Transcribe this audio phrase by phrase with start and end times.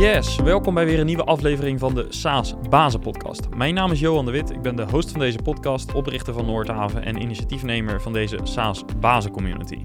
[0.00, 3.48] Yes, welkom bij weer een nieuwe aflevering van de SaaS Bazen Podcast.
[3.56, 6.46] Mijn naam is Johan de Wit, ik ben de host van deze podcast, oprichter van
[6.46, 9.84] Noordhaven en initiatiefnemer van deze SaaS Bazen Community.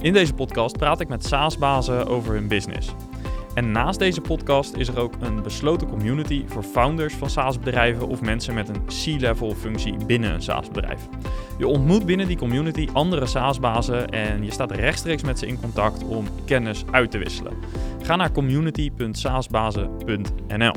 [0.00, 2.94] In deze podcast praat ik met SaaS bazen over hun business.
[3.56, 8.20] En naast deze podcast is er ook een besloten community voor founders van SaaS-bedrijven of
[8.20, 11.08] mensen met een C-level functie binnen een SaaS-bedrijf.
[11.58, 16.04] Je ontmoet binnen die community andere SaaS-bazen en je staat rechtstreeks met ze in contact
[16.04, 17.52] om kennis uit te wisselen.
[18.02, 20.74] Ga naar community.saasbazen.nl.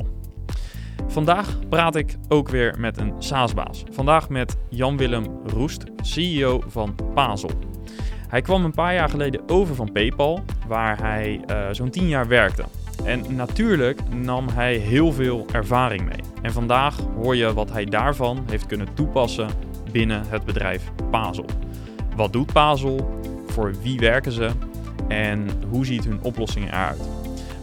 [1.06, 3.82] Vandaag praat ik ook weer met een SaaS-baas.
[3.90, 7.50] Vandaag met Jan-Willem Roest, CEO van Pazel.
[8.30, 12.28] Hij kwam een paar jaar geleden over van PayPal, waar hij uh, zo'n 10 jaar
[12.28, 12.64] werkte.
[13.04, 16.20] En natuurlijk nam hij heel veel ervaring mee.
[16.42, 19.48] En vandaag hoor je wat hij daarvan heeft kunnen toepassen
[19.92, 21.46] binnen het bedrijf Pazel.
[22.16, 23.20] Wat doet Pazel?
[23.46, 24.50] Voor wie werken ze?
[25.08, 27.00] En hoe ziet hun oplossingen eruit?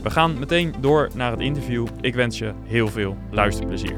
[0.03, 1.87] We gaan meteen door naar het interview.
[2.01, 3.95] Ik wens je heel veel luisterplezier.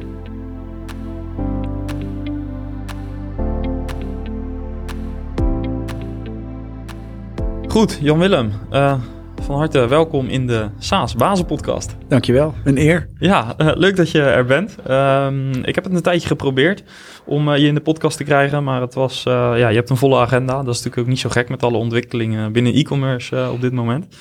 [7.67, 8.93] Goed, Jan-Willem, uh,
[9.41, 11.95] van harte welkom in de SaaS Bazen podcast.
[12.07, 13.09] Dankjewel, een eer.
[13.19, 14.75] Ja, uh, leuk dat je er bent.
[14.87, 15.27] Uh,
[15.61, 16.83] ik heb het een tijdje geprobeerd
[17.25, 19.97] om uh, je in de podcast te krijgen, maar het was, ja, je hebt een
[19.97, 20.53] volle agenda.
[20.53, 24.15] Dat is natuurlijk ook niet zo gek met alle ontwikkelingen binnen e-commerce op dit moment.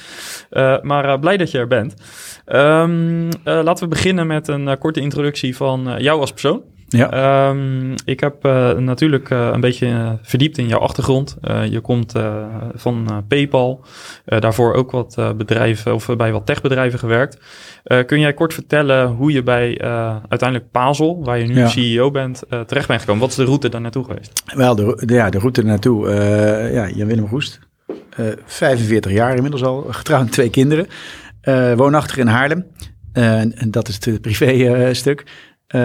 [0.82, 1.94] maar blij dat je er bent.
[2.46, 6.62] Um, laten we beginnen met een korte introductie van jou als persoon.
[6.88, 7.48] Ja.
[7.48, 11.36] Um, ik heb uh, natuurlijk uh, een beetje uh, verdiept in jouw achtergrond.
[11.70, 12.12] je komt
[12.74, 13.84] van PayPal,
[14.24, 17.38] daarvoor ook wat bedrijven of bij wat techbedrijven gewerkt.
[18.06, 19.80] kun jij kort vertellen hoe je bij
[20.28, 21.66] uiteindelijk Pazel, waar je nu ja.
[21.66, 23.20] CEO bent, terecht bent gekomen?
[23.20, 24.42] Wat is de route daar naartoe geweest?
[24.54, 26.10] Wel, de, de ja, de route naartoe.
[26.72, 27.58] ja, Jan-Willem Roest,
[28.44, 30.86] 45 jaar inmiddels al, getrouwd twee kinderen.
[31.76, 32.66] woonachtig in Haarlem.
[33.12, 35.24] en dat is het privé stuk.
[35.74, 35.80] Uh,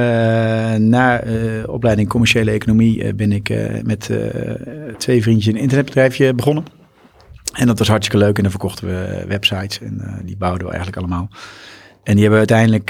[0.75, 3.49] na uh, opleiding commerciële economie uh, ben ik
[3.83, 4.11] met
[4.97, 6.63] twee vriendjes een internetbedrijfje begonnen.
[7.53, 10.97] En dat was hartstikke leuk en dan verkochten we websites en die bouwden we eigenlijk
[10.97, 11.29] allemaal.
[12.03, 12.85] En die hebben uiteindelijk,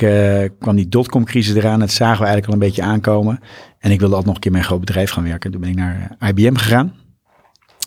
[0.59, 3.39] kwam die dotcom crisis eraan, dat zagen we eigenlijk al een beetje aankomen.
[3.79, 5.51] En ik wilde altijd nog een keer een groot bedrijf gaan werken.
[5.51, 6.93] Toen ben ik naar IBM gegaan.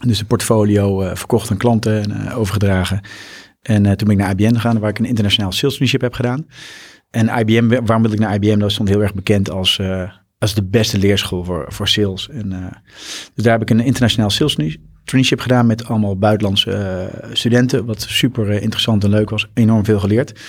[0.06, 3.00] Dus de portfolio verkocht aan klanten en overgedragen.
[3.62, 6.46] En toen ben ik naar IBM gegaan, waar ik een internationaal sales leadership heb gedaan.
[7.10, 8.58] En IBM, waarom wil ik naar IBM?
[8.58, 12.28] Dat stond heel erg bekend als, uh, als de beste leerschool voor, voor sales.
[12.28, 12.66] En, uh,
[13.34, 14.54] dus daar heb ik een internationaal sales
[15.04, 17.84] traineeship gedaan met allemaal buitenlandse uh, studenten.
[17.84, 19.48] Wat super interessant en leuk was.
[19.54, 20.40] Enorm veel geleerd.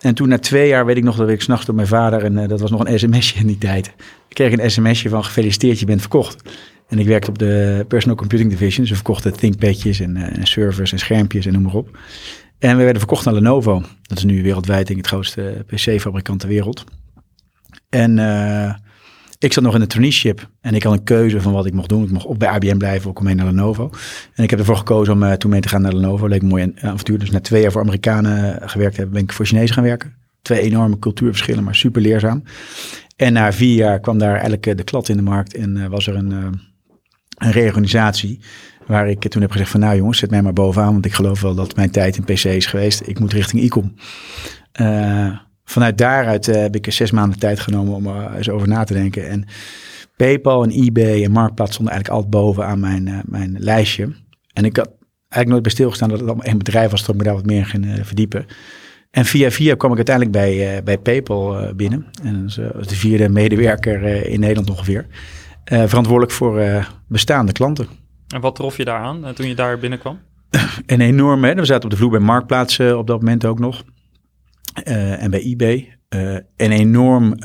[0.00, 2.48] En toen na twee jaar weet ik nog dat ik s'nachts door mijn vader, en
[2.48, 3.86] dat was nog een sms'je in die tijd.
[4.28, 6.42] Ik kreeg een sms'je van gefeliciteerd, je bent verkocht.
[6.88, 8.86] En ik werkte op de Personal Computing Division.
[8.86, 11.98] We verkochten ThinkPadjes en, en servers en schermpjes en noem maar op.
[12.58, 13.82] En we werden verkocht naar Lenovo.
[14.02, 16.84] Dat is nu wereldwijd denk ik het grootste PC-fabrikant ter wereld.
[17.88, 18.74] En uh,
[19.38, 21.88] ik zat nog in de traineeship en ik had een keuze van wat ik mocht
[21.88, 22.04] doen.
[22.04, 23.90] Ik mocht op bij IBM blijven of kom naar Lenovo.
[24.34, 26.28] En ik heb ervoor gekozen om uh, toen mee te gaan naar Lenovo.
[26.28, 27.18] Leek een mooi avontuur.
[27.18, 30.14] Dus na twee jaar voor Amerikanen gewerkt hebben, ben ik voor Chinezen gaan werken.
[30.42, 32.42] Twee enorme cultuurverschillen, maar super leerzaam.
[33.16, 36.14] En na vier jaar kwam daar eigenlijk de klad in de markt en was er
[36.14, 36.60] een,
[37.36, 38.40] een reorganisatie.
[38.86, 40.92] Waar ik toen heb gezegd van nou jongens, zet mij maar bovenaan.
[40.92, 43.02] Want ik geloof wel dat mijn tijd in PC is geweest.
[43.06, 43.94] Ik moet richting e-com.
[44.80, 48.84] Uh, vanuit daaruit uh, heb ik zes maanden tijd genomen om er eens over na
[48.84, 49.28] te denken.
[49.28, 49.44] En
[50.16, 54.08] PayPal en eBay en Marktplaats stonden eigenlijk altijd bovenaan mijn, uh, mijn lijstje.
[54.52, 57.16] En ik had eigenlijk nooit bij stilgestaan dat het allemaal een bedrijf was, dat ik
[57.16, 58.46] me daar wat meer ging verdiepen.
[59.10, 62.06] En via via kwam ik uiteindelijk bij, bij PayPal binnen.
[62.22, 62.46] En
[62.86, 65.06] de vierde medewerker in Nederland ongeveer.
[65.66, 67.88] Verantwoordelijk voor bestaande klanten.
[68.28, 70.18] En wat trof je daar aan eh, toen je daar binnenkwam?
[70.86, 73.84] Een enorme, we zaten op de vloer bij Marktplaats uh, op dat moment ook nog.
[74.84, 75.98] En bij eBay.
[76.08, 77.38] Uh, een enorm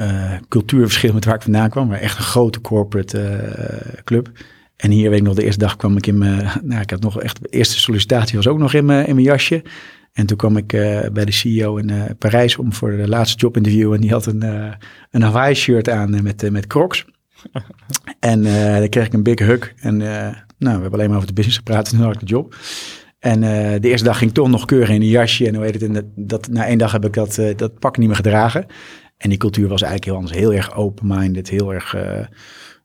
[0.48, 1.88] cultuurverschil met waar ik vandaan kwam.
[1.88, 4.32] Maar echt een grote corporate club.
[4.76, 6.48] En hier weet ik nog, de eerste dag kwam ik in mijn...
[6.64, 7.42] Nou, ik had nog echt...
[7.42, 9.64] De eerste sollicitatie was ook nog in mijn, in mijn jasje.
[10.14, 10.68] En toen kwam ik
[11.14, 13.94] bij de CEO in Parijs om voor de laatste jobinterview.
[13.94, 14.44] En die had een,
[15.12, 17.06] een Hawaii shirt aan met, met crocs.
[18.22, 18.44] en
[18.80, 19.74] dan kreeg ik een big hug.
[19.80, 19.98] En
[20.62, 22.56] nou, we hebben alleen maar over de business gepraat en nu had ik de job.
[23.20, 25.48] En uh, de eerste dag ging toch nog keurig in een jasje.
[25.48, 25.84] En hoe heet het?
[25.84, 28.66] En dat, dat, na één dag heb ik dat, uh, dat pak niet meer gedragen.
[29.18, 30.38] En die cultuur was eigenlijk heel anders.
[30.38, 31.50] Heel erg open-minded.
[31.50, 32.02] Heel erg uh,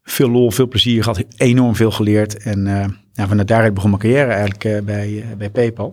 [0.03, 1.25] veel lol, veel plezier gehad.
[1.37, 2.43] Enorm veel geleerd.
[2.43, 5.93] En nou, vanuit daaruit begon mijn carrière eigenlijk bij, bij PayPal.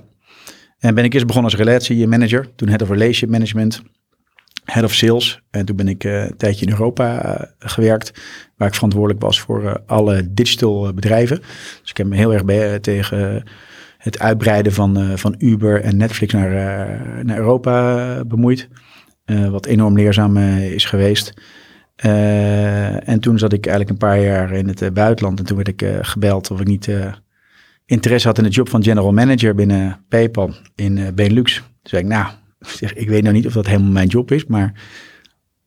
[0.79, 2.49] En ben ik eerst begonnen als relatiemanager.
[2.55, 3.81] Toen head of relationship management
[4.63, 5.41] head of sales.
[5.51, 8.21] En toen ben ik uh, een tijdje in Europa uh, gewerkt,
[8.57, 11.39] waar ik verantwoordelijk was voor alle digital bedrijven.
[11.81, 13.43] Dus ik heb me heel erg bij, tegen
[13.97, 16.49] het uitbreiden van, van Uber en Netflix naar,
[17.25, 18.69] naar Europa bemoeid.
[19.25, 21.33] wat enorm leerzaam is geweest.
[21.95, 25.39] en toen zat ik eigenlijk een paar jaar in het buitenland.
[25.39, 26.89] En toen werd ik gebeld of ik niet
[27.85, 31.55] interesse had in de job van general manager binnen PayPal in Benelux.
[31.55, 32.27] Toen zei ik, nou,
[32.93, 34.73] ik weet nou niet of dat helemaal mijn job is, maar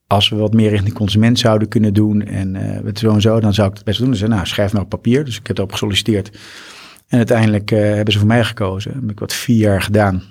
[0.06, 3.54] als we wat meer richting consument zouden kunnen doen en uh, zo en zo, dan
[3.54, 4.10] zou ik het best doen.
[4.10, 5.24] Dus nou, schrijf maar op papier.
[5.24, 6.30] Dus ik heb erop gesolliciteerd.
[7.08, 8.92] En uiteindelijk uh, hebben ze voor mij gekozen.
[8.92, 10.22] heb ik wat vier jaar gedaan.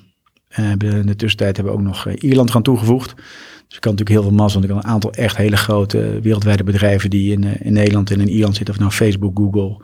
[0.55, 3.15] In de tussentijd hebben we ook nog Ierland gaan toegevoegd.
[3.67, 4.59] Dus ik kan natuurlijk heel veel mazzel.
[4.59, 8.19] Want ik kan een aantal echt hele grote wereldwijde bedrijven die in, in Nederland en
[8.19, 8.73] in Ierland zitten.
[8.73, 9.77] Of nou Facebook, Google,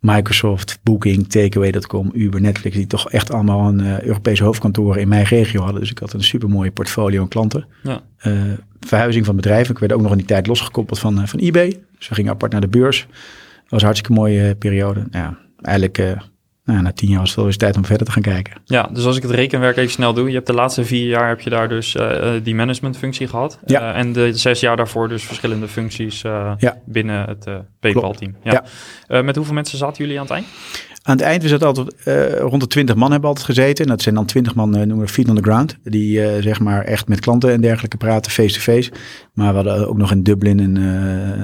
[0.00, 5.24] Microsoft, Booking, Takeaway.com, Uber, Netflix, die toch echt allemaal een uh, Europese hoofdkantoren in mijn
[5.24, 5.80] regio hadden.
[5.80, 7.66] Dus ik had een super mooie portfolio aan klanten.
[7.82, 8.00] Ja.
[8.26, 8.42] Uh,
[8.80, 9.74] verhuizing van bedrijven.
[9.74, 11.80] Ik werd ook nog in die tijd losgekoppeld van, uh, van eBay.
[11.98, 13.06] Dus we gingen apart naar de beurs.
[13.08, 15.06] Dat was een hartstikke mooie periode.
[15.10, 15.98] Ja, eigenlijk
[16.68, 18.54] nou, na tien jaar was het wel eens tijd om verder te gaan kijken.
[18.64, 20.28] Ja, dus als ik het rekenwerk even snel doe.
[20.28, 23.58] Je hebt de laatste vier jaar heb je daar dus uh, die managementfunctie gehad.
[23.66, 23.80] Ja.
[23.92, 26.76] Uh, en de zes jaar daarvoor dus verschillende functies uh, ja.
[26.84, 27.46] binnen het
[27.80, 28.36] PayPal-team.
[28.42, 28.64] Ja.
[29.08, 29.22] ja.
[29.22, 30.46] met hoeveel mensen zaten jullie aan het eind?
[31.02, 31.94] Aan het eind, we zaten altijd
[32.40, 33.84] rond de 20 man hebben altijd gezeten.
[33.84, 35.78] En dat zijn dan 20 man, noemen we feet on the ground.
[35.82, 38.90] Die zeg maar echt met klanten en dergelijke praten, face-to-face.
[39.32, 40.76] Maar we hadden ook nog in Dublin een,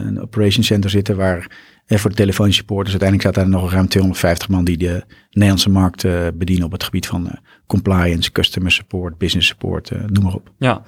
[0.07, 1.47] een operation center zitten waar
[1.87, 5.71] en voor de telefonische supporters, uiteindelijk zaten er nog ruim 250 man die de Nederlandse
[5.71, 7.33] markt uh, bedienen op het gebied van uh,
[7.67, 10.51] compliance, customer support, business support, uh, noem maar op.
[10.59, 10.83] Ja,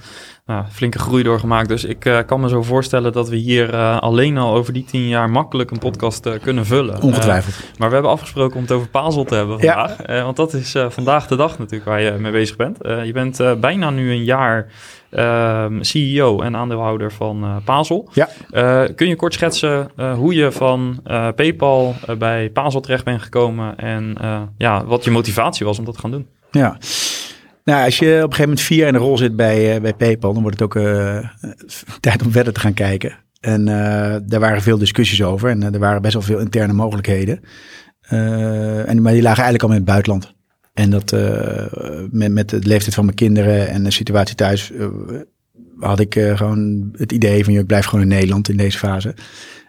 [0.47, 1.69] nou, flinke groei doorgemaakt.
[1.69, 5.31] Dus ik kan me zo voorstellen dat we hier alleen al over die tien jaar
[5.31, 7.03] makkelijk een podcast kunnen vullen.
[7.03, 7.79] Ongetwijfeld.
[7.79, 10.07] maar we hebben afgesproken om het over Pazel te hebben vandaag.
[10.07, 10.23] Ja.
[10.23, 12.79] want dat is vandaag de dag natuurlijk waar je mee bezig bent.
[12.81, 14.67] je bent bijna nu een jaar
[15.17, 18.09] Ehm, CEO en aandeelhouder van uh, Pazel.
[18.13, 18.29] Ja.
[18.51, 21.01] Uh, kun je kort schetsen uh, hoe je van
[21.37, 24.17] PayPal bij Pazel terecht bent gekomen en
[24.57, 26.27] ja, wat je motivatie was om dat te gaan doen?
[26.51, 26.79] Ja.
[27.65, 29.95] Nou, als je op een gegeven moment vier jaar in de rol zit bij, bij
[29.95, 30.83] PayPal, dan wordt het ook
[32.01, 33.17] tijd om verder te gaan kijken.
[33.41, 33.65] En
[34.27, 37.41] daar waren veel discussies over en er waren best wel veel interne mogelijkheden.
[38.09, 40.36] en, maar die lagen eigenlijk al in het buitenland.
[40.77, 41.67] En dat uh,
[42.11, 44.89] met, met de leeftijd van mijn kinderen en de situatie thuis uh,
[45.79, 48.79] had ik uh, gewoon het idee van, joh, ik blijf gewoon in Nederland in deze
[48.79, 49.15] fase.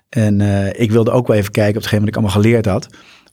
[0.10, 0.42] En
[0.80, 2.88] ik wilde ook wel even kijken op hetgeen wat ik allemaal geleerd had,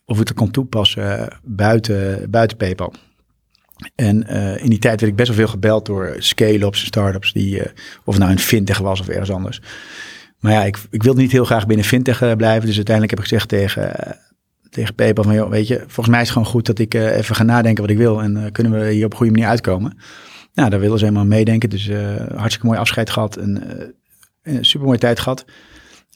[0.05, 2.93] of ik het kon toepassen buiten, buiten PayPal.
[3.95, 4.27] En
[4.59, 7.63] in die tijd werd ik best wel veel gebeld door scale-ups, start-ups, die,
[8.05, 9.61] of nou in fintech was of ergens anders.
[10.39, 12.67] Maar ja, ik, ik wilde niet heel graag binnen fintech blijven.
[12.67, 14.17] Dus uiteindelijk heb ik gezegd tegen
[14.75, 17.17] tegen PayPal van, joh, weet je, volgens mij is het gewoon goed dat ik uh,
[17.17, 19.49] even ga nadenken wat ik wil en uh, kunnen we hier op een goede manier
[19.49, 19.99] uitkomen.
[20.55, 21.71] Nou, daar willen ze helemaal meedenken.
[21.71, 21.99] Dus uh,
[22.35, 23.63] hartstikke mooi afscheid gehad en
[24.61, 25.45] super mooie tijd gehad.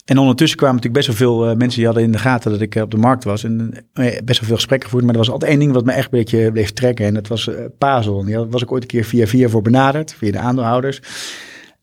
[0.05, 2.75] En ondertussen kwamen natuurlijk best wel veel mensen die hadden in de gaten dat ik
[2.75, 3.43] op de markt was.
[3.43, 5.05] En best wel veel gesprekken gevoerd.
[5.05, 7.05] Maar er was altijd één ding wat me echt een beetje bleef trekken.
[7.05, 8.25] En dat was Pazel.
[8.25, 11.01] En was ik ooit een keer via via voor benaderd, via de aandeelhouders.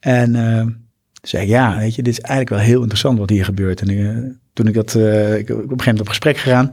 [0.01, 0.35] En
[1.29, 3.81] zei ik, ja, weet je, dit is eigenlijk wel heel interessant wat hier gebeurt.
[3.81, 6.67] En uh, toen ik dat, uh, ik op een gegeven moment op gesprek gegaan.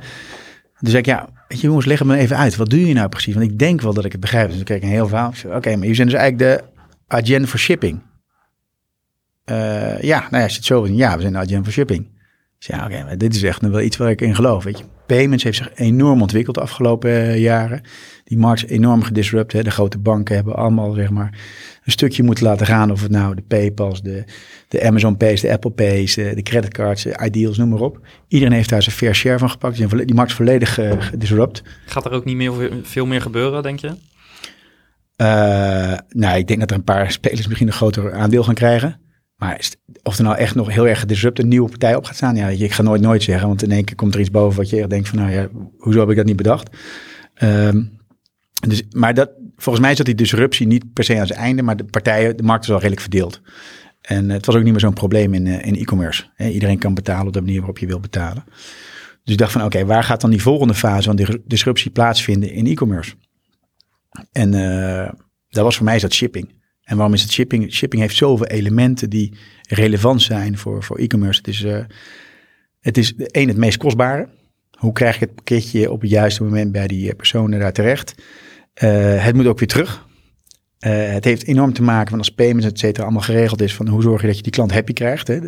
[0.79, 2.55] Toen zei ik, ja, weet je jongens, leg me even uit.
[2.55, 3.33] Wat doe je nou precies?
[3.33, 4.47] Want ik denk wel dat ik het begrijp.
[4.47, 5.33] Dus dan kreeg ik een heel verhaal.
[5.45, 6.63] Oké, maar jullie zijn dus eigenlijk de
[7.07, 8.01] agent voor shipping.
[9.45, 12.07] Uh, ja, nou ja, als je het zo ja, we zijn de agent voor shipping.
[12.65, 14.63] Dus ja, oké, maar dit is echt wel iets waar ik in geloof.
[14.63, 17.81] Weet je, payments heeft zich enorm ontwikkeld de afgelopen jaren.
[18.23, 19.53] Die markt is enorm gedisrupt.
[19.53, 19.63] Hè.
[19.63, 21.39] De grote banken hebben allemaal, zeg maar,
[21.83, 22.91] een stukje moeten laten gaan.
[22.91, 24.23] Of het nou de PayPal's, de,
[24.67, 27.99] de Amazon Pays, de Apple Pays, de, de creditcards, de Ideals, noem maar op.
[28.27, 29.77] Iedereen heeft daar zijn fair share van gepakt.
[29.77, 31.63] Die, die markt is volledig uh, gedisrupt.
[31.85, 32.53] Gaat er ook niet meer,
[32.83, 33.87] veel meer gebeuren, denk je?
[33.87, 33.95] Uh,
[36.09, 39.01] nou, ik denk dat er een paar spelers misschien een groter aandeel gaan krijgen.
[39.43, 39.69] Maar
[40.03, 42.47] of er nou echt nog heel erg gedisrupt een nieuwe partij op gaat staan, ja,
[42.47, 43.47] ik ga nooit nooit zeggen.
[43.47, 45.99] Want in één keer komt er iets boven wat je denkt van, nou ja, hoezo
[45.99, 46.69] heb ik dat niet bedacht?
[47.43, 47.97] Um,
[48.67, 51.77] dus, maar dat, volgens mij zat die disruptie niet per se aan zijn einde, maar
[51.77, 53.41] de partijen, de markt is wel redelijk verdeeld.
[54.01, 56.23] En het was ook niet meer zo'n probleem in, eh, in e-commerce.
[56.37, 58.43] Iedereen kan betalen op de manier waarop je wil betalen.
[59.23, 62.51] Dus ik dacht van oké, waar gaat dan die volgende fase van die disruptie plaatsvinden
[62.51, 63.13] in e-commerce?
[64.31, 65.09] En uh,
[65.49, 66.61] dat was voor mij dat shipping.
[66.83, 67.73] En waarom is het shipping?
[67.73, 69.33] Shipping heeft zoveel elementen die
[69.69, 71.39] relevant zijn voor, voor e-commerce.
[71.39, 71.83] Het is, uh,
[72.79, 74.29] het is één, het meest kostbare.
[74.77, 78.15] Hoe krijg je het pakketje op het juiste moment bij die personen daar terecht?
[78.83, 80.07] Uh, het moet ook weer terug.
[80.79, 84.01] Het heeft enorm te maken van als payments, et cetera, allemaal geregeld is van hoe
[84.01, 85.27] zorg je dat je die klant happy krijgt.
[85.27, 85.39] Hè?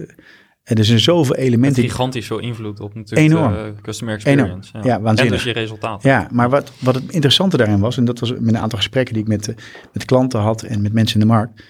[0.73, 1.81] Er zijn zoveel elementen.
[1.81, 3.53] Het gigantisch veel invloed op natuurlijk enorm.
[3.53, 4.69] de customer experience.
[4.71, 4.85] Enorm.
[4.87, 4.95] Ja.
[4.95, 5.37] ja, waanzinnig.
[5.37, 6.03] En dus je resultaat.
[6.03, 9.13] Ja, maar wat, wat het interessante daarin was, en dat was met een aantal gesprekken
[9.13, 9.55] die ik met, uh,
[9.93, 11.63] met klanten had en met mensen in de markt.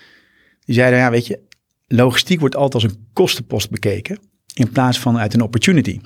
[0.66, 1.40] Die zeiden, ja weet je,
[1.88, 4.20] logistiek wordt altijd als een kostenpost bekeken
[4.54, 6.00] in plaats van uit een opportunity.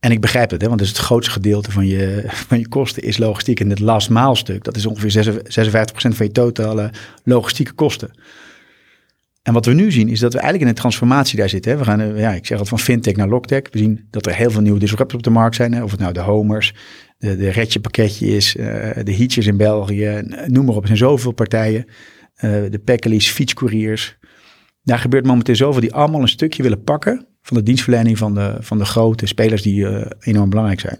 [0.00, 2.68] En ik begrijp het, hè, want het is het grootste gedeelte van je, van je
[2.68, 3.60] kosten is logistiek.
[3.60, 5.44] En het last mile stuk, dat is ongeveer 56%
[5.92, 6.90] van je totale
[7.24, 8.10] logistieke kosten.
[9.42, 11.72] En wat we nu zien is dat we eigenlijk in een transformatie daar zitten.
[11.72, 11.78] Hè.
[11.78, 13.62] We gaan, eh, ja, ik zeg het van fintech naar logtech.
[13.70, 15.72] We zien dat er heel veel nieuwe disruptors op de markt zijn.
[15.72, 15.82] Hè.
[15.82, 16.74] Of het nou de Homers,
[17.18, 18.64] de, de Retje pakketje is, uh,
[19.02, 20.80] de Heatjes in België, noem maar op.
[20.80, 21.84] Er zijn zoveel partijen.
[21.84, 24.16] Uh, de Packelis, fietscouriers.
[24.82, 28.56] Daar gebeurt momenteel zoveel die allemaal een stukje willen pakken van de dienstverlening van de,
[28.60, 29.86] van de grote spelers die
[30.20, 30.98] enorm belangrijk zijn.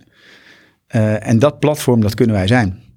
[1.22, 2.91] En dat platform, dat kunnen wij zijn.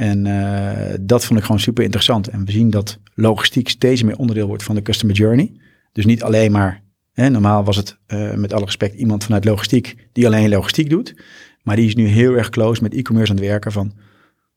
[0.00, 2.28] En uh, dat vond ik gewoon super interessant.
[2.28, 5.52] En we zien dat logistiek steeds meer onderdeel wordt van de customer journey.
[5.92, 7.98] Dus niet alleen maar, hè, normaal was het
[8.34, 11.14] met alle respect iemand vanuit logistiek die alleen logistiek doet.
[11.62, 13.92] Maar die is nu heel erg close met e-commerce aan het werken van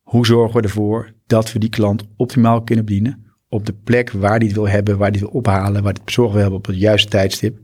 [0.01, 4.39] hoe zorgen we ervoor dat we die klant optimaal kunnen bedienen op de plek waar
[4.39, 6.65] die het wil hebben, waar die het wil ophalen, waar het bezorgd wil hebben op
[6.65, 7.57] het juiste tijdstip.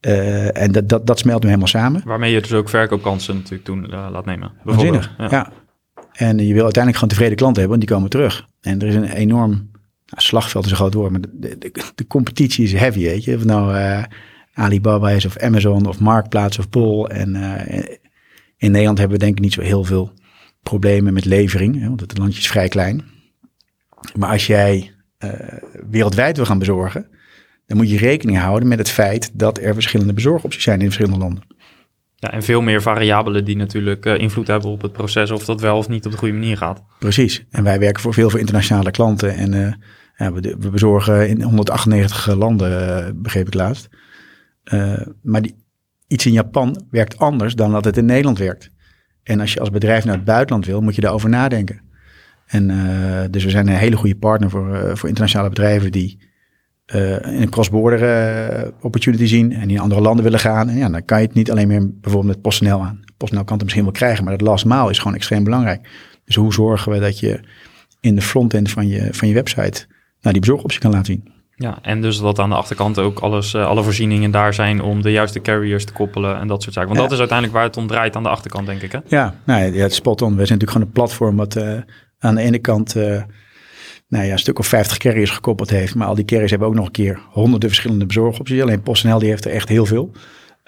[0.00, 2.02] Uh, en dat, dat, dat smelt nu helemaal samen.
[2.04, 4.52] Waarmee je dus ook verkoopkansen natuurlijk toen uh, laat nemen.
[4.62, 5.28] Waanzinnig, ja.
[5.30, 5.52] ja.
[6.14, 8.48] En je wil uiteindelijk gewoon tevreden klanten hebben, want die komen terug.
[8.60, 12.64] En er is een enorm, nou, slagveld is een groot woord, maar de, de, competitie
[12.64, 13.36] is heavy, weet je.
[13.36, 14.04] Of nou uh,
[14.54, 17.08] Alibaba is of Amazon of Marktplaats of Bol.
[17.08, 17.34] En
[18.56, 20.12] in Nederland hebben we denk ik niet zo heel veel
[20.62, 23.04] problemen met levering, hè, want het landje is vrij klein.
[24.16, 24.92] Maar als jij
[25.90, 27.06] wereldwijd wil gaan bezorgen
[27.66, 31.18] dan moet je rekening houden met het feit dat er verschillende bezorgopties zijn in verschillende
[31.18, 31.42] landen.
[32.24, 35.60] Ja, en veel meer variabelen die natuurlijk uh, invloed hebben op het proces of dat
[35.60, 36.82] wel of niet op de goede manier gaat.
[36.98, 37.44] Precies.
[37.50, 39.78] En wij werken voor veel voor internationale klanten en
[40.16, 43.88] ja, we, bezorgen in 198 landen, uh, begreep ik laatst.
[45.22, 45.56] maar die,
[46.06, 48.70] iets in Japan werkt anders dan dat het in Nederland werkt.
[49.22, 51.80] En als je als bedrijf naar het buitenland wil, moet je daarover nadenken.
[52.46, 52.66] En
[53.30, 56.18] dus we zijn een hele goede partner voor, voor internationale bedrijven die
[56.92, 58.02] uh, een cross-border
[58.62, 60.68] uh, opportunity zien en in andere landen willen gaan.
[60.68, 63.00] En ja, dan kan je het niet alleen meer bijvoorbeeld met PostNL aan.
[63.16, 65.88] PostNL kan het misschien wel krijgen, maar dat last mile is gewoon extreem belangrijk.
[66.24, 67.40] Dus hoe zorgen we dat je
[68.00, 69.86] in de frontend van je, van je website
[70.20, 71.32] nou, die bezorgoptie kan laten zien?
[71.56, 75.02] Ja, en dus dat aan de achterkant ook alles, uh, alle voorzieningen daar zijn om
[75.02, 76.88] de juiste carriers te koppelen en dat soort zaken.
[76.88, 77.04] Want ja.
[77.04, 78.92] dat is uiteindelijk waar het om draait aan de achterkant, denk ik.
[78.92, 78.98] Hè?
[79.06, 80.36] Ja, nou ja, het spot on.
[80.36, 81.56] We zijn natuurlijk gewoon een platform wat
[82.18, 82.96] aan de ene kant
[84.14, 85.94] nou ja, een stuk of 50 carriers gekoppeld heeft.
[85.94, 88.62] Maar al die carriers hebben ook nog een keer honderden verschillende bezorgopties.
[88.62, 90.10] Alleen PostNL die heeft er echt heel veel.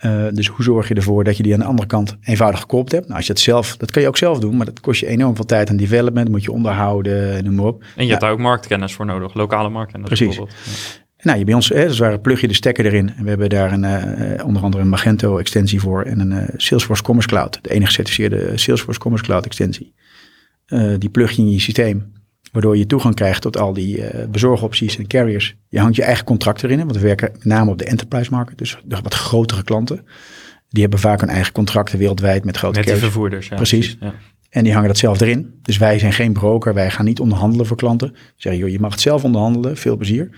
[0.05, 2.93] Uh, dus hoe zorg je ervoor dat je die aan de andere kant eenvoudig gekoppeld
[2.93, 3.05] hebt?
[3.05, 5.07] Nou, als je het zelf, dat kan je ook zelf doen, maar dat kost je
[5.07, 7.83] enorm veel tijd aan development, moet je onderhouden, noem maar op.
[7.83, 8.09] En je ja.
[8.09, 10.41] hebt daar ook marktkennis voor nodig, lokale marktkennis Precies.
[11.23, 13.13] Nou, je bij ons, hè, dus waar plug je de stekker erin.
[13.17, 16.43] En we hebben daar een, uh, onder andere een Magento extensie voor en een uh,
[16.57, 19.95] Salesforce Commerce Cloud, de enige gecertificeerde Salesforce Commerce Cloud extensie.
[20.99, 22.15] die plug je in je systeem.
[22.57, 25.57] Waardoor je toegang krijgt tot al die uh, bezorgopties en carriers.
[25.69, 28.59] Je hangt je eigen contract erin, want we werken met name op de enterprise market.
[28.59, 30.07] Dus de wat grotere klanten.
[30.69, 33.57] Die hebben vaak hun eigen contracten wereldwijd met grote Met de vervoerders, ja.
[33.57, 33.97] Precies.
[34.01, 34.15] Ja.
[34.51, 35.55] En die hangen dat zelf erin.
[35.63, 38.13] Dus wij zijn geen broker, wij gaan niet onderhandelen voor klanten.
[38.13, 40.31] We zeggen, joh, je mag het zelf onderhandelen, veel plezier.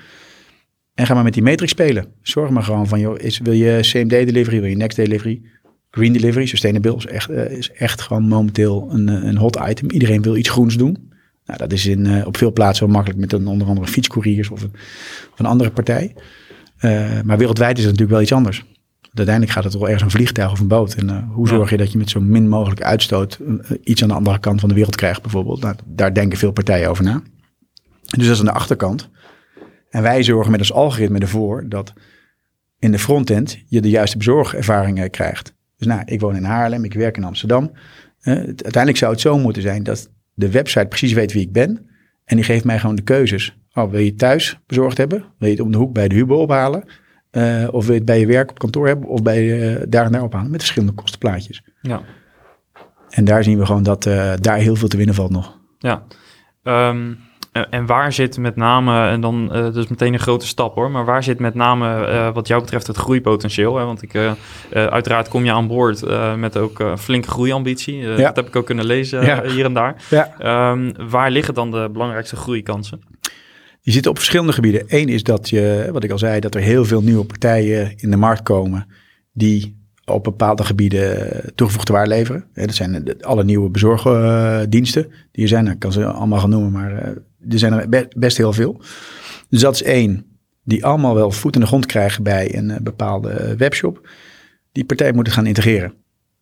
[0.94, 2.06] En ga maar met die matrix spelen.
[2.22, 5.42] Zorg maar gewoon van, joh, is, wil je CMD delivery, wil je next delivery?
[5.90, 9.90] Green delivery, sustainable is echt, uh, is echt gewoon momenteel een, een hot item.
[9.90, 11.08] Iedereen wil iets groens doen.
[11.48, 14.50] Nou, dat is in, uh, op veel plaatsen wel makkelijk met een, onder andere fietscouriers
[14.50, 14.72] of een,
[15.32, 16.14] of een andere partij.
[16.80, 18.64] Uh, maar wereldwijd is het natuurlijk wel iets anders.
[19.12, 20.94] Uiteindelijk gaat het wel ergens een vliegtuig of een boot.
[20.94, 23.38] En uh, hoe zorg je dat je met zo min mogelijk uitstoot
[23.82, 25.60] iets aan de andere kant van de wereld krijgt bijvoorbeeld.
[25.60, 27.22] Nou, daar denken veel partijen over na.
[28.02, 29.08] Dus dat is aan de achterkant.
[29.90, 31.92] En wij zorgen met ons algoritme ervoor dat
[32.78, 35.54] in de frontend je de juiste bezorgervaringen krijgt.
[35.76, 37.72] Dus nou, ik woon in Haarlem, ik werk in Amsterdam.
[38.22, 41.86] uiteindelijk zou het zo moeten zijn dat de website precies weet wie ik ben.
[42.24, 43.56] En die geeft mij gewoon de keuzes.
[43.74, 45.24] Oh, wil je het thuis bezorgd hebben?
[45.38, 46.84] Wil je het om de hoek bij de Hubo ophalen?
[47.32, 49.08] Uh, of wil je het bij je werk op kantoor hebben?
[49.08, 50.50] Of bij uh, daar en daar ophalen?
[50.50, 51.62] Met verschillende kostenplaatjes.
[51.82, 52.02] Ja.
[53.08, 55.58] En daar zien we gewoon dat uh, daar heel veel te winnen valt nog.
[55.78, 56.02] Ja.
[56.62, 57.16] Um, eh,
[57.70, 61.04] en waar zit met name, en dan uh, dus meteen een grote stap hoor, maar
[61.04, 63.76] waar zit met name uh, wat jou betreft het groeipotentieel?
[63.76, 63.84] Hè?
[63.84, 64.32] Want ik, uh,
[64.70, 66.04] uiteraard kom je aan boord
[66.36, 67.96] met ook flinke groeiambitie.
[67.96, 68.16] Ja.
[68.16, 69.44] Dat heb ik ook kunnen lezen ja.
[69.44, 70.02] hier en daar.
[70.10, 70.70] Ja.
[70.70, 73.00] Um, waar liggen dan de belangrijkste groeikansen?
[73.82, 74.84] Die zitten op verschillende gebieden.
[74.86, 78.10] Eén is dat je, wat ik al zei, dat er heel veel nieuwe partijen in
[78.10, 78.86] de markt komen
[79.32, 82.44] die op bepaalde gebieden toegevoegde waarde leveren.
[82.54, 85.66] Dat zijn alle nieuwe bezorgdiensten die er zijn.
[85.66, 87.14] Ik kan ze allemaal gaan noemen, maar
[87.48, 88.80] er zijn er best heel veel.
[89.48, 90.26] Dus dat is één.
[90.64, 94.08] Die allemaal wel voet in de grond krijgen bij een uh, bepaalde webshop.
[94.72, 95.94] Die partijen moeten gaan integreren.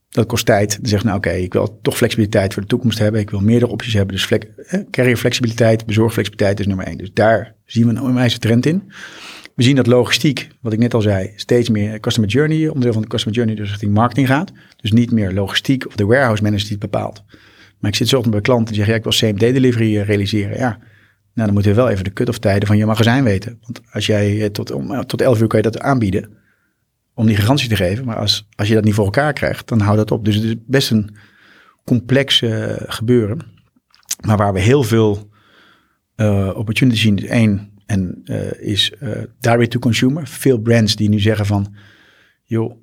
[0.09, 0.77] Dat kost tijd.
[0.81, 3.21] Dan zegt nou oké, ik wil toch flexibiliteit voor de toekomst hebben.
[3.21, 4.15] Ik wil meerdere opties hebben.
[4.15, 6.99] Dus flex, eh, carrier flexibiliteit, bezorgflexibiliteit is nummer één.
[6.99, 8.93] Dus daar zien we een onwijze trend in.
[9.55, 13.03] We zien dat logistiek, wat ik net al zei, steeds meer customer journey, onderdeel van
[13.03, 14.53] de customer journey, dus richting marketing gaat.
[14.77, 17.25] Dus niet meer logistiek of de warehouse manager die het bepaalt.
[17.79, 20.59] Maar ik zit zo bij klanten die zeggen, ja, ik wil CMD-delivery realiseren.
[20.59, 20.79] Ja,
[21.35, 23.59] nou, dan moeten we wel even de cut-off tijden van je magazijn weten.
[23.61, 26.31] Want als jij tot, om, tot 11 uur kan je dat aanbieden
[27.15, 28.05] om die garantie te geven.
[28.05, 30.25] Maar als, als je dat niet voor elkaar krijgt, dan houdt dat op.
[30.25, 31.17] Dus het is best een
[31.85, 32.43] complex
[32.87, 33.39] gebeuren.
[34.27, 35.31] Maar waar we heel veel
[36.17, 38.23] uh, opportunities zien, is één, en
[38.59, 38.93] is
[39.41, 40.27] direct to consumer.
[40.27, 41.75] Veel brands die nu zeggen van,
[42.45, 42.77] joh,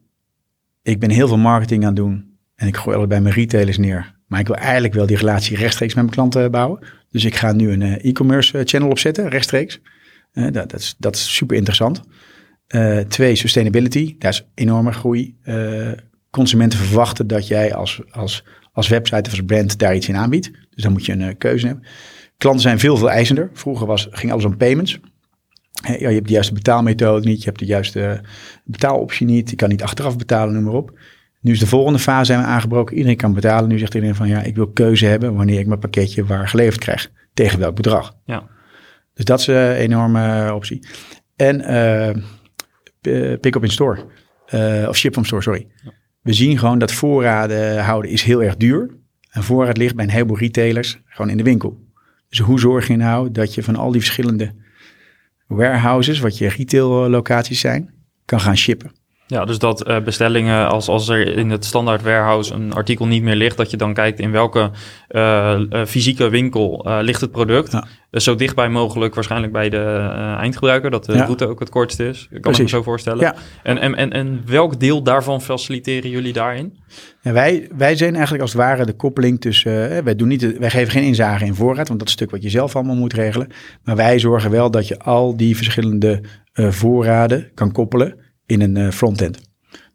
[0.81, 4.15] ik ben heel veel marketing aan het doen en ik gooi allebei mijn retailers neer.
[4.33, 6.79] Maar ik wil eigenlijk wel die relatie rechtstreeks met mijn klanten bouwen.
[7.09, 9.81] Dus ik ga nu een e-commerce channel opzetten, rechtstreeks.
[10.31, 12.01] dat, dat, is, dat is super interessant.
[13.07, 14.15] Twee, sustainability.
[14.19, 15.37] Daar is enorme groei.
[16.29, 20.51] Consumenten verwachten dat jij als, als, als website of als brand daar iets in aanbiedt.
[20.69, 21.85] Dus dan moet je een keuze hebben.
[22.37, 23.49] Klanten zijn veel, veel eisender.
[23.53, 24.99] Vroeger was, ging alles om payments.
[25.83, 27.39] ja, je hebt de juiste betaalmethode niet.
[27.39, 28.21] Je hebt de juiste
[28.65, 29.49] betaaloptie niet.
[29.49, 30.99] Je kan niet achteraf betalen, noem maar op.
[31.43, 32.95] Nu is de volgende fase zijn we aangebroken.
[32.95, 33.69] Iedereen kan betalen.
[33.69, 36.79] Nu zegt iedereen van ja, ik wil keuze hebben wanneer ik mijn pakketje waar geleverd
[36.79, 37.11] krijg.
[37.33, 38.15] Tegen welk bedrag.
[38.25, 38.47] Ja.
[39.13, 40.87] Dus dat is een enorme optie.
[41.35, 41.59] En
[43.01, 44.05] uh, pick-up in store.
[44.53, 45.67] Uh, of ship from store, sorry.
[45.83, 45.91] Ja.
[46.21, 48.97] We zien gewoon dat voorraden houden is heel erg duur.
[49.29, 51.87] En voorraad ligt bij een heleboel retailers gewoon in de winkel.
[52.29, 54.53] Dus hoe zorg je nou dat je van al die verschillende
[55.47, 57.93] warehouses, wat je retail locaties zijn,
[58.25, 58.91] kan gaan shippen?
[59.33, 63.23] Ja, dus dat uh, bestellingen, als, als er in het standaard warehouse een artikel niet
[63.23, 64.71] meer ligt, dat je dan kijkt in welke
[65.09, 67.71] uh, uh, fysieke winkel ligt het product.
[67.71, 67.85] Ja.
[68.09, 71.23] Dus zo dichtbij mogelijk, waarschijnlijk bij de eindgebruiker, dat de ja.
[71.23, 72.21] route ook het kortst is.
[72.21, 72.63] Ik kan Precies.
[72.63, 73.19] me zo voorstellen.
[73.19, 73.35] Ja.
[73.63, 76.77] En, en, en, en welk deel daarvan faciliteren jullie daarin?
[77.21, 80.03] Ja, wij, wij zijn eigenlijk als het ware de koppeling tussen.
[80.03, 82.49] wij, doen niet, wij geven geen inzage in voorraad, want dat is stuk wat je
[82.49, 83.47] zelf allemaal moet regelen.
[83.83, 86.21] Maar wij zorgen wel dat je al die verschillende
[86.53, 89.41] voorraden kan koppelen in een uh, frontend.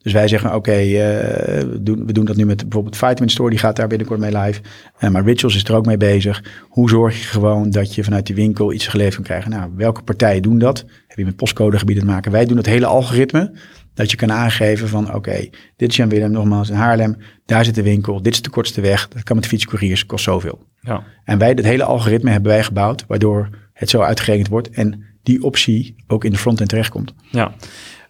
[0.03, 3.31] Dus wij zeggen, oké, okay, uh, we, doen, we doen dat nu met bijvoorbeeld Vitamin
[3.31, 4.61] Store, die gaat daar binnenkort mee live.
[5.01, 6.45] Uh, maar Rituals is er ook mee bezig.
[6.69, 9.51] Hoe zorg je gewoon dat je vanuit die winkel iets geleverd kan krijgen?
[9.51, 10.85] Nou, welke partijen doen dat?
[11.07, 12.33] Heb je met postcodegebieden te maken?
[12.33, 13.53] Wij doen het hele algoritme,
[13.95, 17.65] dat je kan aangeven van, oké, okay, dit is Jan Willem, nogmaals in Haarlem, daar
[17.65, 20.67] zit de winkel, dit is de kortste weg, dat kan met fietscouriers, kost zoveel.
[20.81, 21.03] Ja.
[21.25, 25.43] En wij, dat hele algoritme hebben wij gebouwd, waardoor het zo uitgerekend wordt en die
[25.43, 27.15] optie ook in de frontend terechtkomt.
[27.31, 27.55] Ja.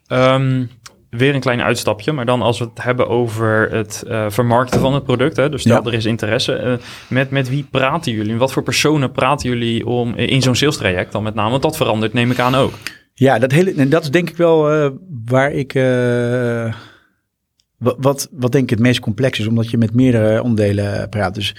[0.09, 0.71] Um,
[1.11, 4.95] weer een klein uitstapje, maar dan als we het hebben over het uh, vermarkten van
[4.95, 5.37] het product.
[5.37, 5.91] Hè, dus stel ja.
[5.91, 6.63] er is interesse.
[6.65, 6.75] Uh,
[7.09, 8.37] met, met wie praten jullie?
[8.37, 11.51] Wat voor personen praten jullie om in zo'n sales traject dan met name?
[11.51, 12.73] Want dat verandert, neem ik aan ook.
[13.15, 14.91] Ja, dat, hele, en dat is denk ik wel uh,
[15.25, 15.73] waar ik.
[17.79, 21.35] wat, wat denk ik het meest complex is, omdat je met meerdere onderdelen praat.
[21.35, 21.57] Dus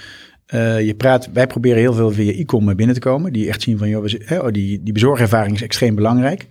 [0.86, 3.34] je praat, wij proberen heel veel via e-com binnen te komen.
[3.34, 6.48] Die echt zien van, joh, we, oh, die, die bezorgervaring is extreem belangrijk.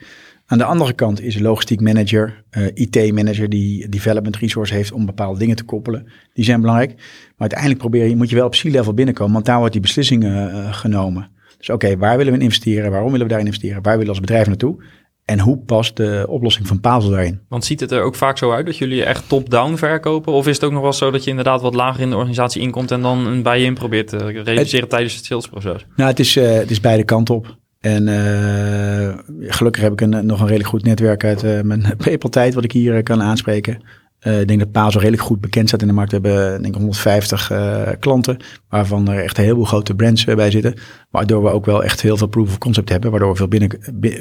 [0.51, 4.93] Aan de andere kant is een logistiek manager, uh, eh, IT-manager die development resource heeft
[4.93, 6.07] om bepaalde dingen te koppelen.
[6.33, 6.95] Die zijn belangrijk.
[6.97, 10.51] Maar uiteindelijk probeer je, moet je wel op C-level binnenkomen, want daar wordt die beslissingen
[10.51, 11.31] uh, genomen.
[11.59, 12.91] Dus oké, waar willen we investeren?
[12.91, 13.83] Waarom willen we daarin investeren?
[13.83, 14.85] Waar willen we als bedrijf naartoe?
[15.25, 17.41] En hoe past de oplossing van Pazel daarin?
[17.49, 20.33] Want ziet het er ook vaak zo uit dat jullie echt top-down verkopen?
[20.33, 22.63] Of is het ook nog wel zo dat je inderdaad wat lager in de organisatie
[22.63, 25.87] inkomt en dan een bij je in probeert te realiseren het, tijdens het salesproces?
[25.97, 27.57] Nou, het is, uh, het is beide kanten op.
[27.81, 32.55] En uh, gelukkig heb ik een, nog een redelijk goed netwerk uit uh, mijn PayPal-tijd,
[32.55, 33.83] wat ik hier uh, kan aanspreken.
[34.21, 36.11] ik denk dat Pazo redelijk goed bekend staat in de markt.
[36.11, 37.53] We hebben denk ik 150
[38.01, 38.37] klanten,
[38.69, 40.75] waarvan er echt een heleboel grote brands bij zitten.
[41.11, 43.71] Waardoor we ook wel echt heel veel proof of concept hebben, waardoor we veel binnen,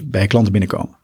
[0.06, 0.96] bij klanten binnenkomen.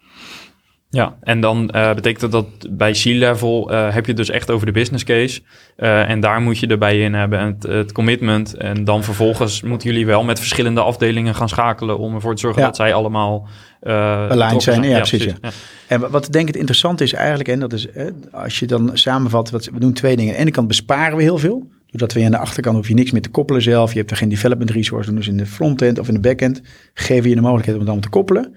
[0.93, 4.71] Ja, en dan uh, betekent dat bij C-level uh, heb je dus echt over de
[4.71, 5.41] business case.
[5.77, 8.53] Uh, en daar moet je erbij in hebben het, het, commitment.
[8.53, 12.61] En dan vervolgens moeten jullie wel met verschillende afdelingen gaan schakelen om ervoor te zorgen
[12.61, 13.47] dat zij allemaal
[13.81, 14.83] aligned zijn.
[14.83, 15.23] Ja, ja precies.
[15.23, 15.49] Ja.
[15.87, 17.87] En wat denk ik het interessant is eigenlijk, en dat is
[18.31, 20.31] als je dan samenvat, wat, we doen twee dingen.
[20.31, 21.67] Aan de ene kant besparen we heel veel.
[21.87, 23.91] Doordat we aan de achterkant hoef je niks meer te koppelen zelf.
[23.91, 25.13] Je hebt er geen development resource.
[25.13, 26.61] Dus in de frontend of in de backend
[26.93, 28.55] geven je de mogelijkheid om het allemaal te koppelen.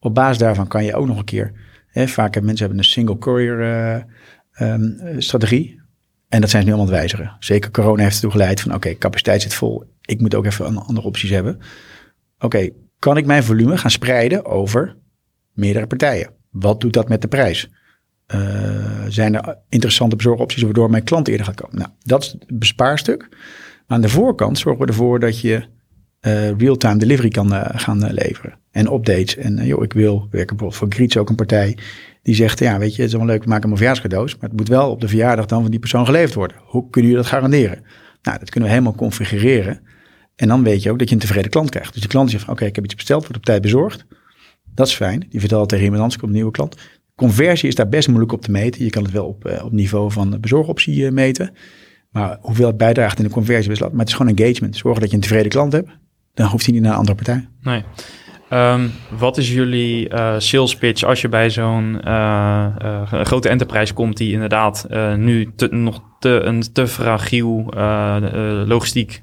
[0.00, 1.52] Op basis daarvan kan je ook nog een keer
[2.06, 5.80] vaak hebben mensen hebben een single courier uh, um, strategie.
[6.28, 7.36] En dat zijn ze nu allemaal aan wijzigen.
[7.38, 9.84] Zeker corona heeft ertoe geleid van oké, capaciteit zit vol.
[10.00, 11.58] Ik moet ook even andere opties hebben.
[12.38, 14.96] Oké, kan ik mijn volume gaan spreiden over
[15.52, 16.30] meerdere partijen?
[16.50, 17.70] Wat doet dat met de prijs?
[18.34, 21.76] Uh, zijn er interessante bezorgopties waardoor mijn klant eerder gaat komen?
[21.76, 23.28] Nou, dat is het bespaarstuk.
[23.86, 25.68] Aan de voorkant zorgen we ervoor dat je
[26.58, 28.58] real-time delivery kan uh, gaan uh, leveren.
[28.70, 29.36] En updates.
[29.36, 31.76] En joh, ik wil werken bijvoorbeeld voor Griets ook een partij
[32.22, 34.58] die zegt, ja weet je, het is wel leuk, we maken een verjaarscadeaus, maar het
[34.58, 36.56] moet wel op de verjaardag dan van die persoon geleverd worden.
[36.64, 37.82] Hoe kunnen jullie dat garanderen?
[38.22, 39.80] Nou, dat kunnen we helemaal configureren.
[40.36, 41.92] En dan weet je ook dat je een tevreden klant krijgt.
[41.92, 44.06] Dus de klant zegt, oké, ik heb iets besteld, wordt op tijd bezorgd.
[44.74, 45.26] Dat is fijn.
[45.28, 46.76] Die vertelt tegen iemand anders, komt een nieuwe klant.
[47.14, 48.84] Conversie is daar best moeilijk op te meten.
[48.84, 51.50] Je kan het wel op, op niveau van bezorgoptie uh, meten.
[52.10, 54.76] Maar hoeveel het bijdraagt in de conversie, maar het is gewoon engagement.
[54.76, 55.88] Zorgen dat je een tevreden klant hebt.
[56.38, 57.48] Dan hoeft hij niet naar een andere partij.
[57.62, 57.82] Nee.
[58.52, 63.94] Um, wat is jullie uh, sales pitch als je bij zo'n uh, uh, grote enterprise
[63.94, 67.72] komt die inderdaad nu te, nog te, een te fragiel
[68.66, 69.22] logistiek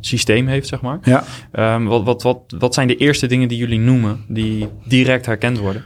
[0.00, 0.98] systeem heeft, zeg maar?
[1.02, 1.24] Ja.
[1.74, 5.58] Um, wat, wat, wat, wat zijn de eerste dingen die jullie noemen die direct herkend
[5.58, 5.84] worden?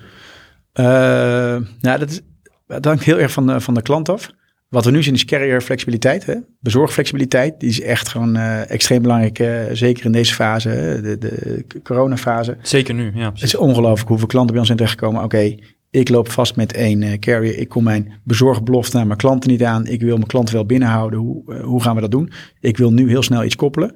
[1.81, 2.21] nou, dat, is,
[2.67, 4.31] dat hangt heel erg van de, van de klant af.
[4.73, 6.35] Wat we nu zien is carrier flexibiliteit, hè?
[6.61, 7.61] bezorgflexibiliteit.
[7.61, 12.57] Die is echt gewoon uh, extreem belangrijk, uh, zeker in deze fase, de, de coronafase.
[12.63, 13.11] Zeker nu, ja.
[13.11, 13.41] Precies.
[13.41, 15.25] Het is ongelooflijk hoeveel klanten bij ons zijn terechtgekomen.
[15.25, 15.55] Oké,
[15.91, 17.59] ik loop vast met één uh, carrier.
[17.59, 19.87] Ik kom mijn bezorgbelofte naar mijn klanten niet aan.
[19.87, 21.19] Ik wil mijn klanten wel binnenhouden.
[21.19, 22.33] Hoe, hoe gaan we dat doen?
[22.61, 23.95] Ik wil nu heel snel iets koppelen.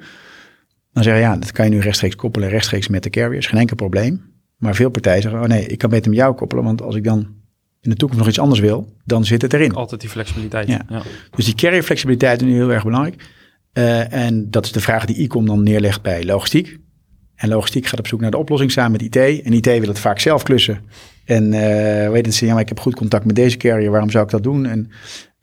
[0.93, 3.47] Dan zeggen ja, dat kan je nu rechtstreeks koppelen, rechtstreeks met de carriers.
[3.47, 4.35] Geen enkel probleem.
[4.57, 6.65] Maar veel partijen zeggen, oh nee, ik kan beter met jou koppelen.
[6.65, 7.27] Want als ik dan
[7.87, 9.75] in de toekomst nog iets anders wil, dan zit het erin.
[9.75, 10.69] Altijd die flexibiliteit.
[10.69, 10.81] Ja.
[10.89, 11.03] ja.
[11.37, 13.23] Dus die carrier flexibiliteit is nu heel erg belangrijk.
[13.73, 16.79] Uh, en dat is de vraag die ICOM dan neerlegt bij logistiek.
[17.35, 19.17] En logistiek gaat op zoek naar de oplossing samen met IT.
[19.17, 20.81] En IT wil het vaak zelf klussen.
[21.25, 24.25] En uh, weten ze, ja, maar ik heb goed contact met deze carrier, waarom zou
[24.25, 24.67] ik dat doen?
[24.67, 24.91] En,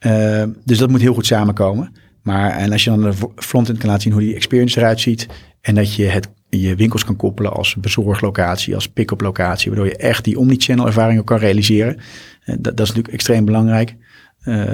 [0.06, 1.92] uh, dus dat moet heel goed samenkomen.
[2.22, 5.26] Maar en als je dan de frontend kan laten zien hoe die experience eruit ziet.
[5.60, 6.28] En dat je het,
[6.60, 9.70] je winkels kan koppelen als bezorglocatie, als pick-up locatie.
[9.70, 11.96] Waardoor je echt die omnichannel ervaringen kan realiseren.
[12.44, 13.96] Dat, dat, is natuurlijk extreem belangrijk.
[14.44, 14.70] Uh,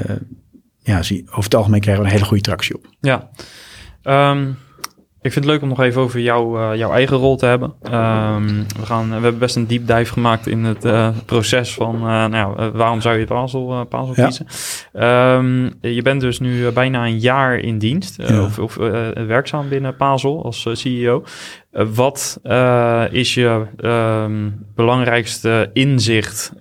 [0.83, 2.87] ja, zie, over het algemeen krijgen we een hele goede tractie op.
[3.01, 3.31] Ja.
[4.31, 4.57] Um,
[5.23, 7.73] ik vind het leuk om nog even over jou, uh, jouw eigen rol te hebben.
[7.83, 12.01] Um, we, gaan, we hebben best een deep dive gemaakt in het uh, proces van
[12.31, 14.25] nou, waarom zou je Pazel, Pazel ja.
[14.25, 14.47] kiezen.
[15.37, 18.43] Um, je bent dus nu bijna een jaar in dienst ja.
[18.43, 18.75] of, of
[19.27, 21.25] werkzaam binnen Pazel als CEO.
[21.71, 22.41] Wat
[23.11, 26.53] is je um, belangrijkste inzicht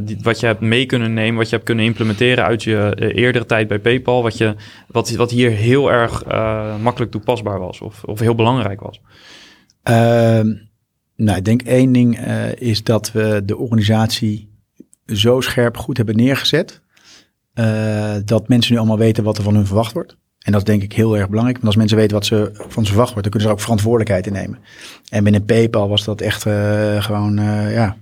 [0.00, 3.46] die, wat je hebt mee kunnen nemen, wat je hebt kunnen implementeren uit je eerdere
[3.46, 4.54] tijd bij PayPal, wat, je,
[4.86, 6.24] wat, wat hier heel erg
[6.80, 7.80] makkelijk toepasbaar was?
[7.80, 9.00] Of, of heel belangrijk was?
[9.90, 10.54] Uh,
[11.16, 12.18] nou, ik denk één ding
[12.58, 14.48] is dat we de organisatie
[15.06, 16.80] zo scherp goed hebben neergezet.
[18.24, 20.16] Dat mensen nu allemaal weten wat er van hun verwacht wordt.
[20.40, 21.56] En dat is denk ik heel erg belangrijk.
[21.56, 24.26] Want als mensen weten wat ze van ze verwacht wordt, dan kunnen ze ook verantwoordelijkheid
[24.26, 24.58] in nemen.
[25.08, 27.34] En binnen PayPal was dat echt uh, gewoon,
[27.70, 27.96] ja,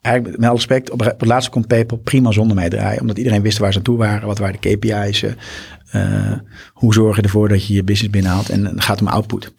[0.00, 3.00] eigenlijk met alle respect, op, het laatste kon PayPal prima zonder mij draaien.
[3.00, 6.32] Omdat iedereen wist waar ze aan toe waren, wat waren de KPI's, uh,
[6.72, 8.48] hoe zorg je ervoor dat je je business binnenhaalt?
[8.48, 9.52] En het gaat om output.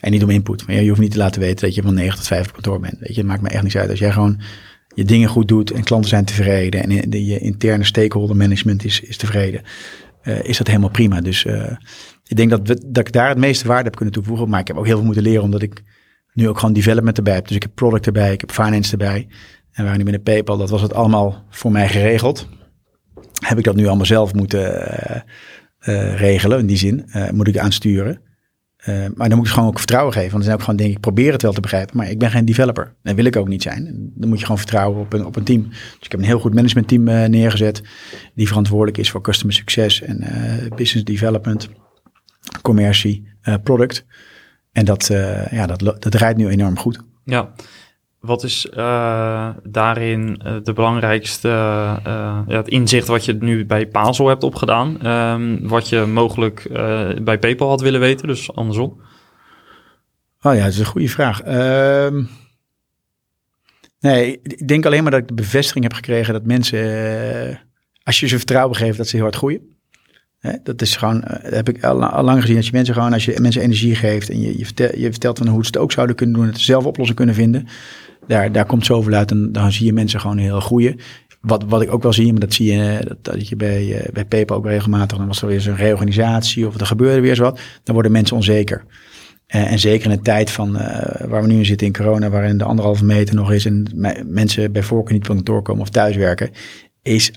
[0.00, 0.66] En niet om input.
[0.66, 2.80] Maar je hoeft niet te laten weten dat je van 9 tot 5 op kantoor
[2.80, 2.98] bent.
[2.98, 3.90] Weet je, het maakt me echt niets uit.
[3.90, 4.40] Als jij gewoon
[4.94, 9.16] je dingen goed doet en klanten zijn tevreden en je interne stakeholder management is, is
[9.16, 9.62] tevreden,
[10.22, 11.20] uh, is dat helemaal prima.
[11.20, 11.70] Dus uh,
[12.24, 14.48] ik denk dat, we, dat ik daar het meeste waarde heb kunnen toevoegen.
[14.48, 15.82] Maar ik heb ook heel veel moeten leren omdat ik
[16.32, 17.46] nu ook gewoon development erbij heb.
[17.46, 19.28] Dus ik heb product erbij, ik heb finance erbij.
[19.72, 22.48] En waar nu binnen PayPal, dat was het allemaal voor mij geregeld.
[23.46, 24.72] Heb ik dat nu allemaal zelf moeten
[25.80, 26.58] uh, regelen.
[26.58, 28.20] In die zin moet ik aansturen.
[28.86, 30.30] Uh, maar dan moet ik gewoon ook vertrouwen geven.
[30.30, 31.96] Want dan ook gewoon denk ik, probeer het wel te begrijpen.
[31.96, 32.94] Maar ik ben geen developer.
[33.02, 34.10] Dat wil ik ook niet zijn.
[34.14, 35.68] Dan moet je gewoon vertrouwen op een, op een team.
[35.68, 37.82] Dus ik heb een heel goed managementteam neergezet.
[38.34, 40.18] Die verantwoordelijk is voor customer succes en
[40.76, 41.68] business development,
[42.62, 43.28] commercie,
[43.62, 44.06] product.
[44.72, 45.06] En dat,
[45.50, 47.00] ja, dat, dat rijdt nu enorm goed.
[47.24, 47.52] Ja,
[48.20, 53.86] wat is uh, daarin uh, de belangrijkste uh, ja, het inzicht wat je nu bij
[53.86, 55.06] Pazel hebt opgedaan?
[55.06, 56.66] Um, wat je mogelijk
[57.22, 59.00] bij PayPal had willen weten, dus andersom?
[60.42, 61.46] Oh ja, dat is een goede vraag.
[61.46, 62.24] Uh,
[64.00, 67.60] nee, ik denk alleen maar dat ik de bevestiging heb gekregen dat mensen,
[68.02, 69.76] als je ze vertrouwen geeft, dat ze heel hard groeien.
[70.62, 73.40] Dat is gewoon, dat heb ik al, lang gezien, dat je mensen gewoon, als je
[73.40, 76.16] mensen energie geeft en je, je, vertelt, je vertelt van hoe ze het ook zouden
[76.16, 77.68] kunnen doen, het zelf oplossing kunnen vinden,
[78.28, 80.96] daar, daar komt zoveel uit en dan zie je mensen gewoon heel groeien.
[81.40, 84.12] Wat, wat ik ook wel zie, maar dat zie je, dat, dat je bij, uh,
[84.12, 87.38] bij PayPal ook regelmatig, dan was er weer zo'n reorganisatie of er gebeurde weer eens
[87.38, 88.84] wat, dan worden mensen onzeker.
[89.54, 90.72] Uh, en zeker in een tijd van,
[91.28, 93.86] waar we nu in zitten in corona, waarin de anderhalve meter nog is en
[94.26, 96.50] mensen bij voorkeur niet op kantoor komen of thuiswerken,
[97.02, 97.32] is,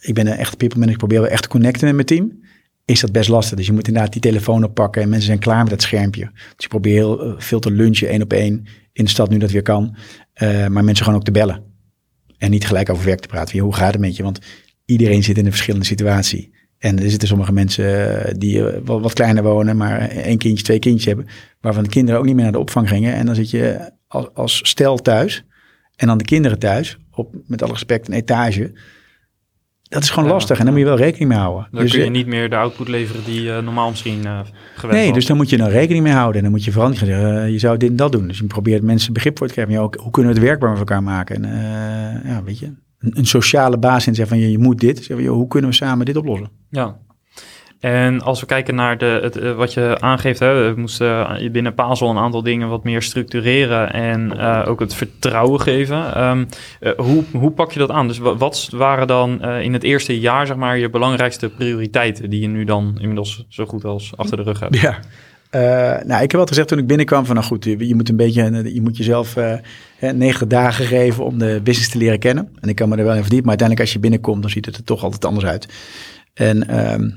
[0.00, 2.44] ik ben een echte people manager, ik probeer wel echt te connecten met mijn team
[2.86, 3.56] is dat best lastig.
[3.56, 6.30] Dus je moet inderdaad die telefoon oppakken en mensen zijn klaar met dat schermpje.
[6.32, 9.50] Dus ik probeer heel veel te lunchen, één op één in de stad nu dat
[9.50, 9.96] weer kan.
[10.42, 11.62] Uh, maar mensen gewoon ook te bellen.
[12.38, 13.58] En niet gelijk over werk te praten.
[13.58, 14.22] hoe gaat het met je?
[14.22, 14.38] Want
[14.84, 16.54] iedereen zit in een verschillende situatie.
[16.78, 20.64] En er zitten sommige mensen eh, die uh, wat, wat, kleiner wonen, maar één kindje,
[20.64, 21.26] twee kindjes hebben.
[21.60, 23.14] Waarvan de kinderen ook niet meer naar de opvang gingen.
[23.14, 25.44] En dan zit je als, als stel thuis.
[25.96, 26.98] En dan de kinderen thuis.
[27.10, 28.72] Op, met alle respect, een etage.
[29.88, 31.68] Dat is gewoon Ja, lastig en daar moet je wel rekening mee houden.
[31.70, 34.38] Dan Dus, kun je eh, niet meer de output leveren die je normaal misschien eh
[34.74, 35.14] gewend Nee, was.
[35.14, 36.36] dus daar moet je dan rekening mee houden.
[36.36, 38.26] En dan moet je vooral niet gaan zeggen, eh, je zou dit en dat doen.
[38.28, 39.74] Dus je probeert mensen begrip voor te krijgen.
[39.74, 41.44] Ja, ook, hoe kunnen we het werkbaar met elkaar maken?
[41.44, 41.44] En
[42.24, 42.66] eh, ja, weet je,
[42.98, 45.06] een, een sociale basis en zeggen van, je, je moet dit.
[45.06, 46.50] We, joh, hoe kunnen we samen dit oplossen?
[46.70, 46.96] Ja.
[47.80, 51.50] En als we kijken naar de, het, eh, wat je aangeeft, hè, we moesten eh,
[51.50, 56.14] binnen Pazel een aantal dingen wat meer structureren en eh, ook het vertrouwen geven.
[56.14, 56.44] Ehm,
[56.80, 58.08] eh, hoe, hoe pak je dat aan?
[58.08, 62.40] Dus wa- wat waren dan in het eerste jaar, zeg maar, je belangrijkste prioriteiten die
[62.40, 64.80] je nu dan inmiddels zo goed als achter de rug hebt?
[64.80, 64.98] Ja.
[66.04, 68.72] Nou, ik heb altijd gezegd toen ik binnenkwam van, nou goed, je, moet een beetje,
[68.74, 69.54] je moet jezelf eh,
[69.98, 72.48] hè, 90 dagen geven om de business te leren kennen.
[72.60, 74.66] En ik kan me er wel in verdiepen, maar uiteindelijk als je binnenkomt, dan ziet
[74.66, 75.68] het er toch altijd anders uit.
[76.34, 77.08] En ehm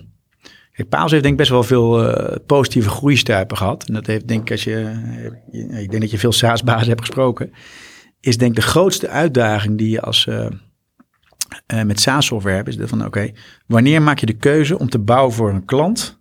[0.85, 3.87] Paals heeft denk ik best wel veel eh, positieve groeistuipen gehad.
[3.87, 4.75] En dat heeft denk ik, als je,
[5.51, 7.51] eh, ik denk dat je veel SaaS-bazen hebt gesproken,
[8.19, 10.27] is denk ik de grootste uitdaging die je als...
[10.27, 10.47] eh,
[11.83, 13.31] met SaaS-software hebt, is dat van oké,
[13.65, 16.19] wanneer maak je de keuze om te bouwen voor een klant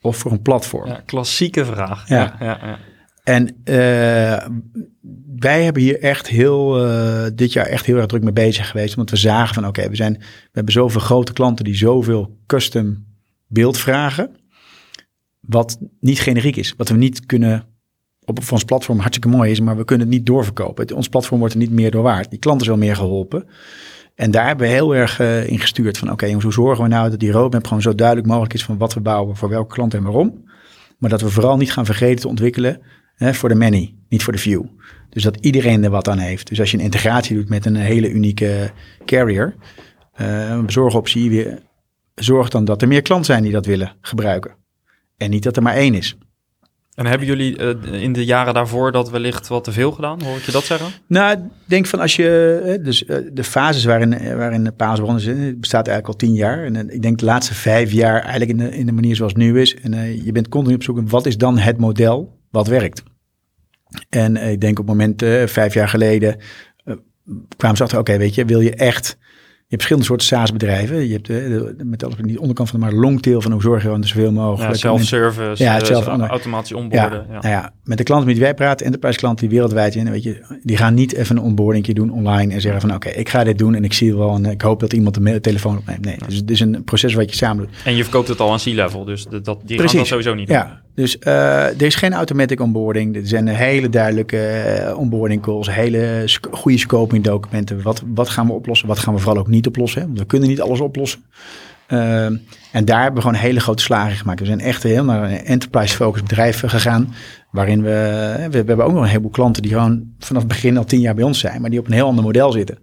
[0.00, 0.88] of voor een platform?
[0.88, 2.08] Ja, klassieke vraag.
[2.08, 2.36] Ja.
[2.40, 2.78] ja, ja.
[3.22, 3.62] En
[5.36, 6.72] wij hebben hier echt heel,
[7.34, 8.94] dit jaar echt heel erg druk mee bezig geweest.
[8.94, 13.04] Want we zagen van oké, we zijn, we hebben zoveel grote klanten die zoveel custom
[13.52, 14.30] beeld vragen.
[15.40, 16.74] Wat niet generiek is.
[16.76, 17.66] Wat we niet kunnen
[18.24, 20.82] op ons platform hartstikke mooi is, maar we kunnen het niet doorverkopen.
[20.82, 22.30] Het- ons platform wordt er niet meer door waard.
[22.30, 23.46] Die klant is wel meer geholpen.
[24.14, 27.10] En daar hebben we heel erg eh, in gestuurd van oké, hoe zorgen we nou
[27.10, 29.94] dat die roadmap gewoon zo duidelijk mogelijk is van wat we bouwen, voor welke klant
[29.94, 30.44] en waarom.
[30.98, 32.80] Maar dat we vooral niet gaan vergeten te ontwikkelen
[33.16, 34.64] voor de many, niet voor de few.
[35.10, 36.48] Dus dat iedereen er wat aan heeft.
[36.48, 38.70] Dus als je een integratie doet met een hele unieke
[39.04, 39.54] carrier,
[40.12, 41.58] eh, een bezorgoptie, weer,
[42.14, 44.54] zorg dan dat er meer klanten zijn die dat willen gebruiken.
[45.16, 46.16] En niet dat er maar één is.
[46.94, 50.22] En hebben jullie eh, in de jaren daarvoor dat wellicht wat te veel gedaan?
[50.22, 50.90] Hoor ik je dat zeggen?
[51.06, 54.98] Nou, ik denk van als je, eh, dus eh, de fases waarin, waarin de Paas
[54.98, 56.64] begonnen is, bestaat eigenlijk al tien jaar.
[56.64, 59.42] En ik denk de laatste vijf jaar eigenlijk in de, in de manier zoals het
[59.42, 59.76] nu is.
[59.76, 63.02] En je bent continu op zoek naar wat is dan het model wat werkt.
[64.08, 66.36] En ik denk op het moment, vijf jaar geleden,
[67.56, 69.18] kwamen ze achter, oké, weet je, wil je echt...
[69.72, 71.06] Je hebt verschillende soorten SaaS-bedrijven.
[71.06, 73.62] Je hebt eh, de, de, met alles die onderkant van de maar longtail van hoe
[73.62, 74.72] zorg je dan zoveel mogelijk.
[74.72, 77.24] Ja, self-service, Ja, eh, zelf- automatisch onboarden.
[77.30, 80.10] Ja, Nou ja, met de klanten met wie wij praten, enterprise klanten die wereldwijd zijn,
[80.10, 83.28] weet je, die gaan niet even een onboarding doen online en zeggen van oké, ik
[83.28, 86.04] ga dit doen en ik zie wel en ik hoop dat iemand de telefoon opneemt.
[86.04, 87.74] Nee, dus het is een proces wat je samen doet.
[87.84, 89.98] En je verkoopt het al aan C-level, dus dat, die gaan Precies.
[89.98, 90.56] dat sowieso niet doen.
[90.56, 93.16] Ja, dus eh, er is geen automatic onboarding.
[93.16, 97.82] Er zijn hele duidelijke eh, onboarding calls, hele sc- goede scoping documenten.
[97.82, 98.88] Wat, wat gaan we oplossen?
[98.88, 100.06] Wat gaan we vooral ook niet oplossen?
[100.06, 101.22] Want we kunnen niet alles oplossen.
[101.86, 102.36] Ehm,
[102.72, 104.40] en daar hebben we gewoon hele grote slagen gemaakt.
[104.40, 107.14] We zijn echt heel naar een enterprise focus bedrijf gegaan.
[107.50, 110.76] Waarin we, we, we hebben ook nog een heleboel klanten die gewoon vanaf het begin
[110.76, 111.60] al tien jaar bij ons zijn.
[111.60, 112.78] Maar die op een heel ander model zitten.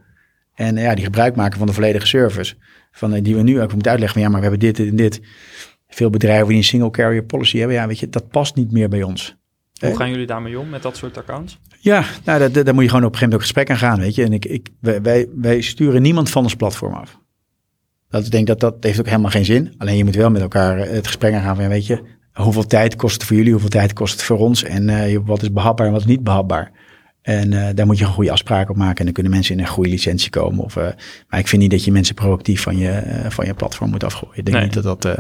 [0.56, 2.56] En eh, ja, die gebruik maken van de volledige service.
[2.92, 4.90] Van, eh, die we nu ook moeten uitleggen van ja, maar we hebben dit, dit
[4.90, 5.22] en dit.
[5.90, 7.76] Veel bedrijven die een single carrier policy hebben.
[7.76, 9.38] Ja, weet je, dat past niet meer bij ons.
[9.80, 11.60] Hoe Eh, gaan jullie daarmee om met dat soort accounts?
[11.80, 14.00] Ja, nou, daar, daar moet je gewoon op een gegeven moment ook gesprek aan gaan,
[14.00, 14.24] weet je.
[14.24, 17.20] En ik, ik, wij, wij, sturen niemand van ons platform af.
[18.10, 19.74] Dat, ik denk dat dat heeft ook helemaal geen zin.
[19.78, 22.96] Alleen je moet wel met elkaar eh, het gesprek aangaan van, weet je, hoeveel tijd
[22.96, 25.86] kost het voor jullie, hoeveel tijd kost het voor ons en eh, wat is behapbaar
[25.86, 26.72] en wat is niet behapbaar.
[27.22, 29.68] En daar moet je een goede afspraak op maken en dan kunnen mensen in een
[29.68, 30.64] goede licentie komen.
[30.64, 30.76] Of,
[31.28, 34.38] maar ik vind niet dat je mensen proactief van je, van je platform moet afgooien.
[34.38, 34.66] Ik denk Nee.
[34.66, 35.18] niet dat dat...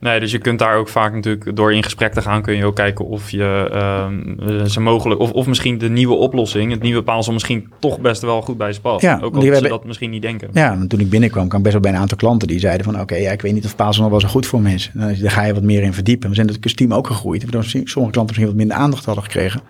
[0.00, 2.64] Nee, dus je kunt daar ook vaak natuurlijk door in gesprek te gaan, kun je
[2.64, 7.02] ook kijken of je eh, ze mogelijk, of, of misschien de nieuwe oplossing, het nieuwe
[7.02, 9.02] paalsel misschien toch best wel goed bij ze past.
[9.02, 10.48] Ja, ook al die ze hebben- dat misschien niet denken.
[10.52, 13.00] Ja, want toen ik binnenkwam, kwam best wel bij een aantal klanten die zeiden van...
[13.00, 14.90] oké, ja, ik weet niet of Paas nog wel zo goed voor me is.
[14.94, 16.28] Nou, daar ga je wat meer in verdiepen.
[16.28, 17.44] We zijn het team ook gegroeid.
[17.50, 19.60] Sommige klanten misschien wat minder aandacht hadden gekregen.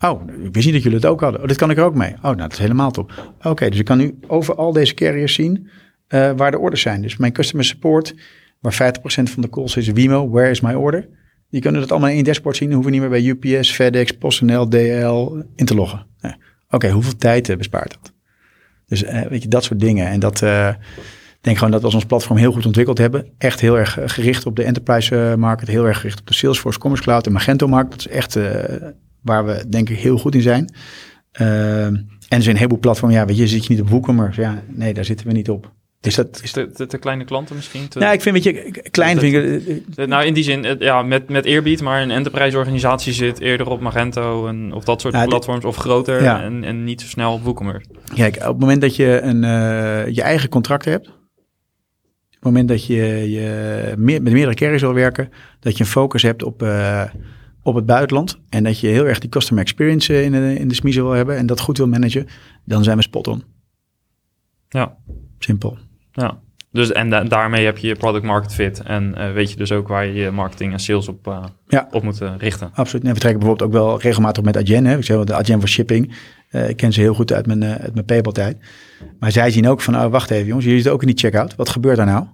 [0.00, 1.40] Oh, ik wist niet dat jullie het ook hadden.
[1.40, 2.12] Oh, dit kan ik er ook mee.
[2.16, 3.12] Oh, nou, dat is helemaal top.
[3.42, 5.68] Oké, dus ik kan nu over al deze carriers zien
[6.08, 7.02] eh, waar de orders zijn.
[7.02, 8.14] Dus mijn customer support,
[8.60, 11.08] waar 50% van de calls is Wimo, where is my order?
[11.50, 12.68] Die kunnen dat allemaal in één dashboard zien.
[12.68, 16.06] Dan hoeven niet meer bij UPS, FedEx, PostNL, DL in te loggen.
[16.20, 16.34] Nee.
[16.70, 18.12] Oké, hoeveel tijd eh, bespaart dat?
[18.86, 20.06] Dus eh, weet je, dat soort dingen.
[20.06, 20.74] En dat eh,
[21.40, 23.26] denk gewoon dat we als ons platform heel goed ontwikkeld hebben.
[23.38, 25.68] Echt heel erg gericht op de enterprise market.
[25.68, 27.90] Heel erg gericht op de Salesforce Commerce Cloud en Magento markt.
[27.90, 28.38] Dat is echt
[29.22, 30.72] waar we denk ik heel goed in zijn.
[31.32, 31.94] Ehm,
[32.28, 33.16] en er zijn een heleboel platformen.
[33.16, 34.40] Ja, weet je, zit je niet op WooCommerce?
[34.40, 35.72] Ja, nee, daar zitten we niet op.
[36.00, 36.52] Dus dat is...
[36.52, 37.88] Te, te, te kleine klanten misschien?
[37.88, 39.66] Te, Nou, ik vind, weet je, klein Dat- vind ik...
[39.96, 43.12] eh, Eh, Nou, in die zin, eh, ja, met, met eerbied, maar een enterprise organisatie
[43.12, 46.42] zit eerder op Magento en, of dat soort platforms of groter Ja.
[46.42, 47.90] en, en niet zo snel op WooCommerce.
[48.14, 49.40] Kijk, op het moment dat je een,
[50.14, 51.14] je eigen contract hebt, op
[52.30, 55.28] het moment dat je, je meer, met meerdere carriers wil werken,
[55.60, 56.66] dat je een focus hebt op,
[57.62, 60.74] op het buitenland en dat je heel erg die customer experience in de, in de
[60.74, 62.26] smiezen wil hebben en dat goed wil managen,
[62.64, 63.42] dan zijn we spot on.
[64.68, 64.96] Ja,
[65.38, 65.78] Simpel.
[66.20, 66.38] Ja.
[66.72, 68.80] Dus, en da- daarmee heb je je product market fit.
[68.82, 71.88] En eh, weet je dus ook waar je je marketing en sales op, eh, Ja.
[71.90, 72.70] op moet eh, richten.
[72.74, 73.04] Absoluut.
[73.06, 74.84] En we trekken bijvoorbeeld ook wel regelmatig met Adyen.
[74.86, 74.96] Hè.
[74.96, 76.16] Ik zeg wel de Adyen voor shipping.
[76.50, 78.56] Ik ken ze heel goed uit mijn, uh, uit mijn Paypal tijd.
[79.18, 81.54] Maar zij zien ook van, oh, wacht even jongens, jullie zitten ook in die checkout.
[81.56, 82.24] Wat gebeurt daar nou?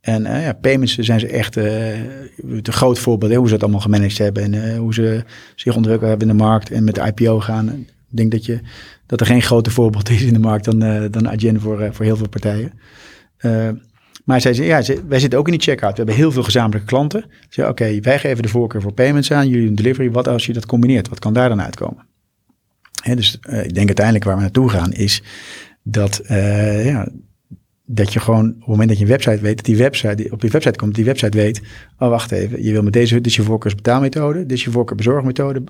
[0.00, 1.92] En uh, ja, payments zijn ze echt uh,
[2.36, 3.30] een groot voorbeeld.
[3.32, 4.42] Hè, hoe ze het allemaal gemanaged hebben.
[4.42, 5.24] En uh, hoe ze
[5.54, 6.70] zich ontwikkeld hebben in de markt.
[6.70, 7.68] En met de IPO gaan.
[8.10, 8.60] Ik denk dat, je,
[9.06, 12.04] dat er geen groter voorbeeld is in de markt dan, uh, dan Adyen voor, voor
[12.04, 12.72] heel veel partijen.
[13.40, 13.68] Uh,
[14.24, 15.90] maar zij ja, wij zitten ook in die checkout.
[15.90, 17.24] We hebben heel veel gezamenlijke klanten.
[17.48, 20.10] Ze oké, wij geven de voorkeur voor payments aan, jullie een delivery.
[20.10, 21.08] Wat als je dat combineert?
[21.08, 22.06] Wat kan daar dan uitkomen?
[23.02, 25.22] He, dus uh, ik denk uiteindelijk waar we naartoe gaan is
[25.82, 27.08] dat, uh, ja,
[27.84, 30.42] dat je gewoon op het moment dat je een website weet, dat die website op
[30.42, 31.60] je website komt, die website weet,
[31.98, 35.62] oh wacht even, je wil met deze, dit is je voorkeursbetaalmethode, dit is je voorkeurbezorgmethode.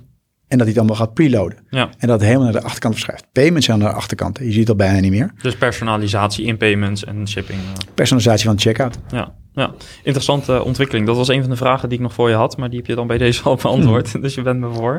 [0.48, 1.58] En dat hij het allemaal gaat preloaden.
[1.70, 1.88] Ja.
[1.98, 3.26] En dat het helemaal naar de achterkant verschuift.
[3.32, 4.38] Payments zijn naar de achterkant.
[4.38, 5.32] Je ziet het al bijna niet meer.
[5.42, 7.58] Dus personalisatie in payments en shipping.
[7.94, 8.98] Personalisatie van de checkout.
[9.10, 9.70] Ja, ja.
[10.02, 11.06] interessante ontwikkeling.
[11.06, 12.86] Dat was een van de vragen die ik nog voor je had, maar die heb
[12.86, 14.22] je dan bij deze al beantwoord.
[14.22, 14.94] Dus je bent me voor.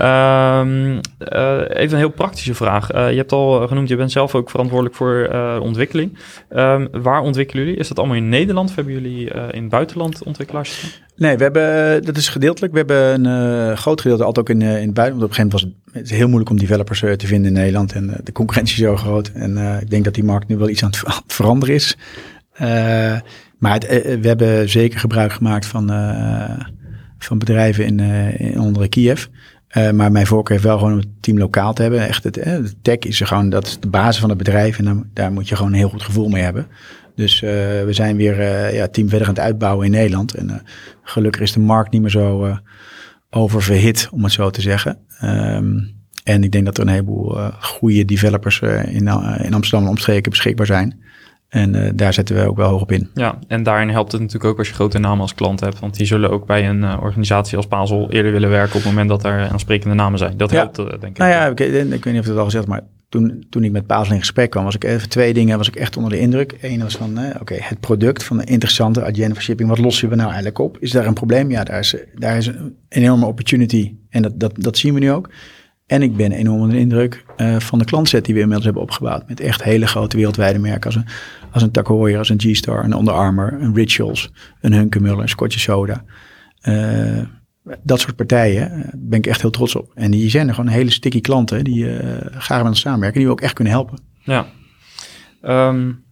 [0.00, 2.94] Um, uh, even een heel praktische vraag.
[2.94, 6.18] Uh, je hebt al genoemd, je bent zelf ook verantwoordelijk voor uh, ontwikkeling.
[6.50, 7.78] Um, waar ontwikkelen jullie?
[7.78, 8.68] Is dat allemaal in Nederland?
[8.68, 11.02] Of hebben jullie in het buitenland ontwikkelaars?
[11.22, 12.72] Nee, we hebben, dat is gedeeltelijk.
[12.72, 15.30] We hebben een uh, groot gedeelte altijd ook in, uh, in het buitenland.
[15.30, 17.92] Op een gegeven moment was het, heel moeilijk om developers te vinden in Nederland.
[17.92, 19.30] En de concurrentie is zo groot.
[19.34, 21.96] En ik denk dat die markt nu wel iets aan het veranderen is.
[23.58, 25.86] maar we hebben zeker gebruik gemaakt van,
[27.18, 28.00] van bedrijven in,
[28.38, 29.26] in onder Kiev.
[29.92, 32.08] maar mijn voorkeur heeft wel gewoon om het team lokaal te hebben.
[32.08, 34.78] Echt het, de tech is gewoon, dat is de basis van het bedrijf.
[34.78, 36.66] En daar moet je gewoon een heel goed gevoel mee hebben.
[37.14, 37.50] Dus uh,
[37.84, 40.34] we zijn weer uh, ja, team verder aan het uitbouwen in Nederland.
[40.34, 40.54] En uh,
[41.02, 42.56] gelukkig is de markt niet meer zo
[43.30, 44.98] oververhit, om het zo te zeggen.
[45.24, 50.30] Um, en ik denk dat er een heleboel goede developers in, in Amsterdam en omstreken
[50.30, 51.00] beschikbaar zijn.
[51.48, 53.10] En daar zetten we ook wel hoog op in.
[53.14, 55.78] Ja, en daarin helpt het natuurlijk ook als je grote namen als klant hebt.
[55.78, 59.08] Want die zullen ook bij een organisatie als Pazel eerder willen werken op het moment
[59.08, 60.36] dat er aansprekende namen zijn.
[60.36, 60.56] Dat ja.
[60.56, 61.18] helpt, denk ik.
[61.18, 63.86] Nou ja, ik, ik, weet niet of het al gezegd maar toen, toen ik met
[63.86, 66.54] Pazel in gesprek kwam, was ik even twee dingen, was ik echt onder de indruk.
[66.60, 70.08] Eén was van, eh, oké, het product van de interessante agenda voor shipping, wat lossen
[70.08, 70.78] we nou eigenlijk op?
[70.78, 71.50] Is daar een probleem?
[71.50, 75.10] Ja, daar is, daar is een enorme opportunity en dat, dat, dat zien we nu
[75.10, 75.30] ook.
[75.86, 78.82] En ik ben enorm onder de indruk uh, van de klantset die we inmiddels hebben
[78.82, 79.28] opgebouwd.
[79.28, 81.06] Met echt hele grote wereldwijde merken als een,
[81.50, 86.04] als een als een G-Star, een Under Armour, een Rituals, een Hunkemuller, een Scotch Soda.
[86.68, 87.22] Uh,
[87.82, 89.90] dat soort partijen daar ben ik echt heel trots op.
[89.94, 93.26] En die zijn er gewoon hele sticky klanten die uh, graag met ons samenwerken, die
[93.26, 93.98] we ook echt kunnen helpen.
[94.22, 94.46] Ja.
[95.42, 96.04] Um,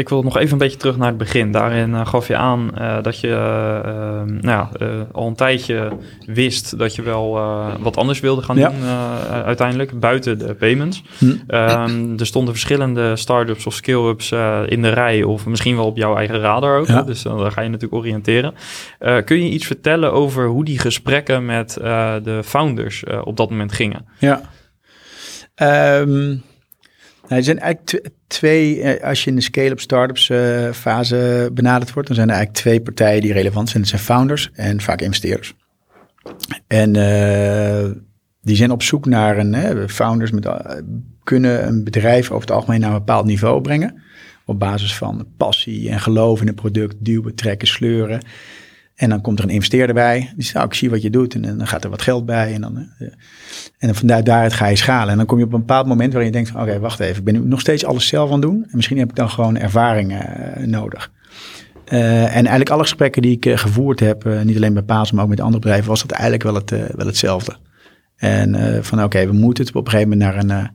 [0.00, 1.52] ik wil nog even een beetje terug naar het begin.
[1.52, 4.70] Daarin uh, gaf je aan uh, dat je uh, nou ja,
[5.12, 5.92] al een tijdje
[6.26, 7.32] wist dat je wel
[7.80, 8.68] wat anders wilde gaan ja.
[8.68, 8.82] doen
[9.44, 11.02] uiteindelijk, buiten de payments.
[11.18, 11.24] Hm.
[11.24, 14.32] Um, er stonden verschillende start-ups of scale-ups
[14.66, 16.86] in de rij of misschien wel op jouw eigen radar ook.
[16.86, 17.02] Ja.
[17.02, 18.54] Dus daar ga je natuurlijk oriënteren.
[19.24, 21.72] kun je iets vertellen over hoe die gesprekken met
[22.22, 24.06] de founders op dat moment gingen?
[24.18, 24.40] Ja.
[26.00, 26.42] Um...
[27.30, 32.08] Nou, er zijn eigenlijk twee, als je in de scale-up startups uh, fase benaderd wordt,
[32.08, 33.82] dan zijn er eigenlijk twee partijen die relevant zijn.
[33.82, 35.54] Dat zijn founders en vaak investeerders.
[36.66, 37.90] En uh,
[38.42, 40.48] die zijn op zoek naar een, hè, founders met,
[41.24, 44.02] kunnen een bedrijf over het algemeen naar een bepaald niveau brengen.
[44.44, 48.20] Op basis van passie en geloof in het product, duwen, trekken, sleuren.
[49.00, 50.18] En dan komt er een investeerder bij.
[50.34, 51.34] Die zegt, nou, ik zie wat je doet.
[51.34, 52.54] En dan gaat er wat geld bij.
[52.54, 53.08] En dan, uh,
[53.78, 55.10] en dan vanuit daaruit ga je schalen.
[55.10, 57.16] En dan kom je op een bepaald moment waarin je denkt oké, wacht even.
[57.16, 58.62] Ik ben nog steeds alles zelf aan het doen.
[58.62, 61.10] En misschien heb ik dan gewoon ervaring uh, nodig.
[61.92, 64.24] Uh, en eigenlijk alle gesprekken die ik gevoerd heb...
[64.44, 65.88] niet alleen bij Paas, maar ook met andere bedrijven...
[65.88, 67.56] was dat eigenlijk wel, het, wel hetzelfde.
[68.16, 70.70] En van oké, we moeten het op een gegeven moment naar een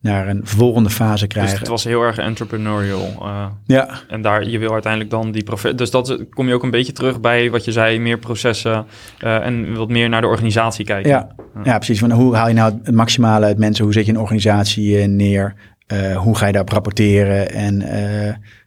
[0.00, 1.50] naar een volgende fase krijgen.
[1.50, 3.16] Dus het was heel erg entrepreneurial.
[3.22, 3.88] Uh, ja.
[4.08, 5.76] En daar, je wil uiteindelijk dan die proces.
[5.76, 8.86] Dus dat kom je ook een beetje terug bij wat je zei, meer processen
[9.24, 11.10] uh, en wat meer naar de organisatie kijken.
[11.10, 11.60] Ja, ja.
[11.64, 11.98] ja precies.
[11.98, 13.84] Van hoe haal je nou het maximale uit mensen?
[13.84, 15.54] Hoe zet je een organisatie neer?
[15.92, 17.50] Uh, hoe ga je daarop rapporteren?
[17.50, 17.78] En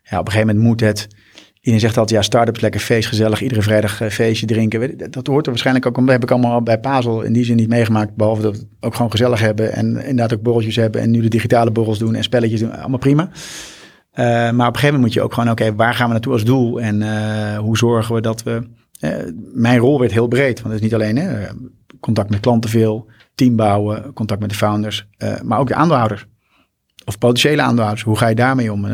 [0.04, 1.08] ja, op een gegeven moment moet het.
[1.64, 5.12] Iedereen zegt altijd, ja, start-ups, lekker feest, gezellig, iedere vrijdag feestje drinken.
[5.12, 7.68] Dat hoort er waarschijnlijk ook, dat heb ik allemaal bij Pazel in die zin niet
[7.68, 8.16] meegemaakt.
[8.16, 11.28] Behalve dat we ook gewoon gezellig hebben en inderdaad ook borreltjes hebben en nu de
[11.28, 12.72] digitale borrels doen en spelletjes doen.
[12.72, 13.30] Allemaal prima.
[13.32, 16.34] Uh, maar op een gegeven moment moet je ook gewoon, oké, waar gaan we naartoe
[16.34, 16.82] als doel?
[16.82, 18.68] En uh, hoe zorgen we dat we...
[19.54, 21.48] Mijn rol werd heel breed, want het is niet alleen hè,
[22.00, 25.08] contact met klanten veel, team bouwen, contact met de founders,
[25.44, 26.26] maar ook de aandeelhouders.
[27.06, 28.86] Of potentiële aandeelhouders, hoe ga je daarmee om?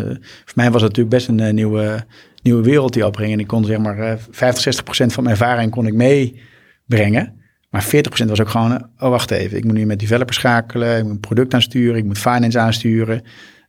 [0.46, 2.06] voor mij was het natuurlijk best een nieuwe
[2.44, 3.34] nieuwe wereld die opbrengen.
[3.34, 7.38] En ik kon zeg maar uh, 50, 60 procent van mijn ervaring kon ik meebrengen.
[7.70, 10.98] Maar 40 procent was ook gewoon, oh wacht even, ik moet nu met developers schakelen,
[10.98, 13.22] ik moet een product aansturen, ik moet finance aansturen.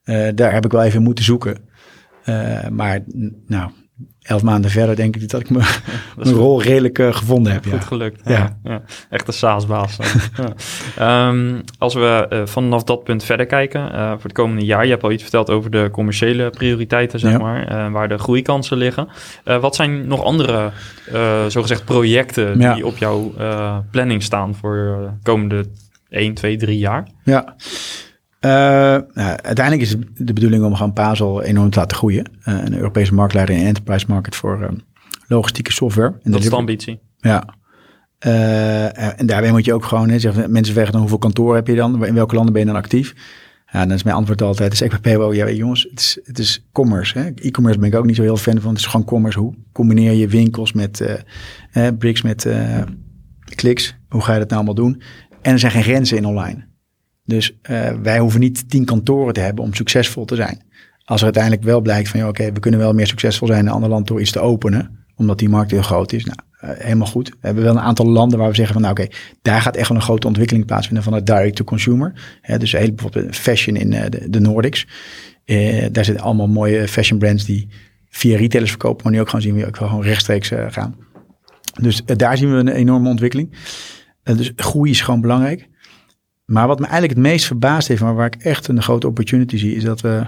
[0.05, 1.57] Uh, daar heb ik wel even moeten zoeken.
[2.71, 3.01] maar
[3.47, 3.71] nou,
[4.23, 5.79] elf maanden verder denk ik dat ik me,
[6.17, 7.63] mijn rol redelijk uh, gevonden heb.
[7.63, 7.81] Goed ja.
[7.81, 8.21] gelukt.
[8.25, 8.59] Ja.
[8.65, 8.83] ja.
[9.11, 9.99] Echt een SaaS-baas.
[11.01, 14.85] um, als we uh, vanaf dat punt verder kijken, uh, voor het komende jaar.
[14.85, 17.91] Je hebt al iets verteld over de commerciële prioriteiten, zeg maar.
[17.91, 19.09] waar de groeikansen liggen.
[19.45, 20.71] wat zijn nog andere,
[21.49, 23.33] zogezegd, projecten die op jouw
[23.91, 25.65] planning staan voor de komende
[26.09, 27.09] 1, 2, 3 jaar?
[27.25, 27.57] Ja.
[28.41, 32.25] Uh, nou, uiteindelijk is de bedoeling om gewoon Pazel enorm te laten groeien.
[32.49, 34.69] Uh, een Europese marktleider in enterprise market voor uh,
[35.27, 36.19] logistieke software.
[36.23, 37.01] En dat is de ambitie.
[37.19, 37.45] Ja.
[39.17, 41.75] en daarbij moet je ook gewoon, hè, zeggen, mensen vragen dan hoeveel kantoren heb je
[41.75, 42.07] dan?
[42.07, 43.15] In welke landen ben je dan actief?
[43.73, 46.69] Ja, dan is mijn antwoord altijd, is EPP wel, ja jongens, het is, het is
[46.73, 47.33] commerce.
[47.35, 48.71] E-commerce ben ik ook niet zo heel fan van.
[48.71, 49.39] Het is gewoon commerce.
[49.39, 51.25] Hoe combineer je winkels met
[51.99, 52.49] bricks, met
[53.55, 53.97] kliks?
[54.09, 55.03] Hoe ga je dat nou allemaal doen?
[55.43, 56.70] En er zijn geen grenzen in online.
[57.25, 60.63] Dus uh, wij hoeven niet tien kantoren te hebben om succesvol te zijn.
[61.05, 63.67] Als er uiteindelijk wel blijkt van, ja, oké, we kunnen wel meer succesvol zijn in
[63.67, 66.25] een ander land door iets te openen, omdat die markt heel groot is.
[66.25, 67.29] Nou, uh, helemaal goed.
[67.29, 69.09] We hebben wel een aantal landen waar we zeggen van, nou oké,
[69.43, 72.39] daar gaat echt wel een grote ontwikkeling plaatsvinden van het direct to consumer.
[72.41, 74.87] Hè, dus heel bijvoorbeeld fashion in uh, de, de, Nordics.
[75.91, 77.69] daar zitten allemaal mooie fashion brands die
[78.09, 80.97] via retailers verkopen, maar nu ook gewoon zien we ook gewoon rechtstreeks gaan.
[81.81, 83.57] Dus daar zien we een enorme ontwikkeling.
[84.23, 85.69] dus groei is gewoon belangrijk.
[86.51, 89.57] Maar wat me eigenlijk het meest verbaasd heeft, maar waar ik echt een grote opportunity
[89.57, 90.27] zie, is dat we,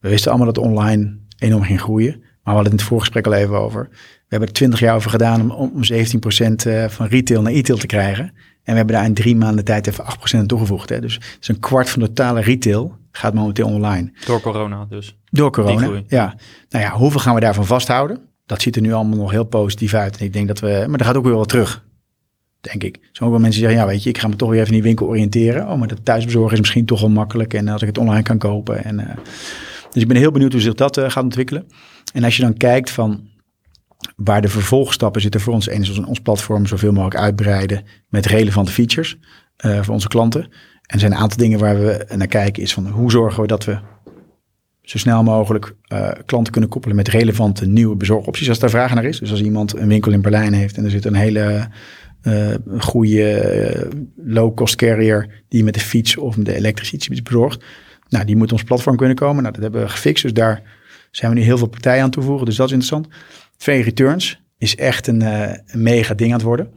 [0.00, 2.10] we wisten allemaal dat online enorm ging groeien.
[2.18, 3.88] Maar we hadden het in het voorgesprek al even over.
[3.90, 7.78] We hebben er 20 jaar over gedaan om, om 17% eh, van retail naar e-tail
[7.78, 8.24] te krijgen.
[8.24, 10.08] En we hebben daar in drie maanden tijd even 8%
[10.38, 10.88] aan toegevoegd.
[10.88, 11.00] Hè.
[11.00, 14.12] Dus is een kwart van de totale retail gaat momenteel online.
[14.26, 15.18] Door corona dus.
[15.30, 16.34] Door corona, ja.
[16.68, 18.20] Nou ja, hoeveel gaan we daarvan vasthouden?
[18.46, 20.18] Dat ziet er nu allemaal nog heel positief uit.
[20.18, 21.84] En ik denk dat we, maar dat gaat ook weer wel terug.
[22.70, 22.98] Denk ik.
[23.12, 25.06] Sommige mensen zeggen, ja weet je, ik ga me toch weer even in die winkel
[25.06, 25.68] oriënteren.
[25.68, 27.54] Oh, maar dat thuisbezorgen is misschien toch wel makkelijk.
[27.54, 28.84] En als ik het online kan kopen.
[28.84, 29.06] En, uh,
[29.90, 31.66] dus ik ben heel benieuwd hoe zich dat uh, gaat ontwikkelen.
[32.12, 33.28] En als je dan kijkt van
[34.16, 35.66] waar de vervolgstappen zitten voor ons.
[35.66, 39.16] Is ons platform zoveel mogelijk uitbreiden met relevante features
[39.66, 40.42] uh, voor onze klanten.
[40.42, 40.50] En
[40.86, 43.64] er zijn een aantal dingen waar we naar kijken is van hoe zorgen we dat
[43.64, 43.78] we
[44.82, 45.74] zo snel mogelijk
[46.26, 49.18] klanten kunnen koppelen met relevante nieuwe bezorgopties als daar vragen naar is.
[49.18, 51.68] Dus als iemand een winkel in Berlijn heeft en er zit een hele
[52.22, 53.90] uh, een goede uh,
[54.34, 57.64] low-cost carrier die met de fiets of met de elektrische iets bezorgt.
[58.08, 59.42] Nou, die moet ons platform kunnen komen.
[59.42, 60.22] Nou, dat hebben we gefixt.
[60.22, 60.62] Dus daar
[61.10, 62.46] zijn we nu heel veel partijen aan toevoegen.
[62.46, 63.08] Dus dat is interessant.
[63.56, 66.70] Twee returns is echt een, uh, een mega ding aan het worden.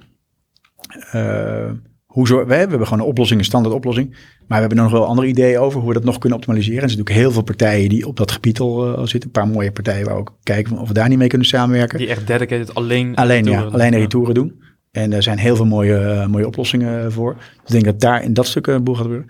[2.05, 4.09] hoe zo, we, hebben gewoon een oplossing, een standaard oplossing.
[4.47, 6.83] Maar we hebben nog wel andere ideeën over hoe we dat nog kunnen optimaliseren.
[6.83, 9.29] Er zijn natuurlijk heel veel partijen die op dat gebied al zitten.
[9.29, 11.97] Een paar mooie partijen waar we ook kijken of we daar niet mee kunnen samenwerken.
[11.97, 13.15] Die echt dedicated alleen...
[13.15, 13.61] Alleen, ja.
[13.63, 14.64] Alleen de retouren doen.
[14.95, 17.33] En er zijn heel veel mooie, uh, mooie oplossingen voor.
[17.33, 19.29] Dus ik denk dat daar in dat stuk een boel gaat gebeuren.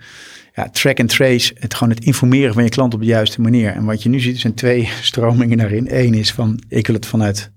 [0.54, 3.72] Ja, track and trace, het gewoon het informeren van je klant op de juiste manier.
[3.72, 5.86] En wat je nu ziet, zijn twee stromingen daarin.
[5.88, 7.52] Eén is van, ik wil het vanuit,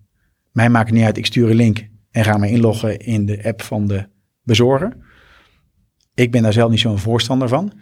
[0.51, 3.43] mij maakt het niet uit, ik stuur een link en ga me inloggen in de
[3.43, 4.07] app van de
[4.43, 4.97] bezorger.
[6.13, 7.73] Ik ben daar zelf niet zo'n voorstander van.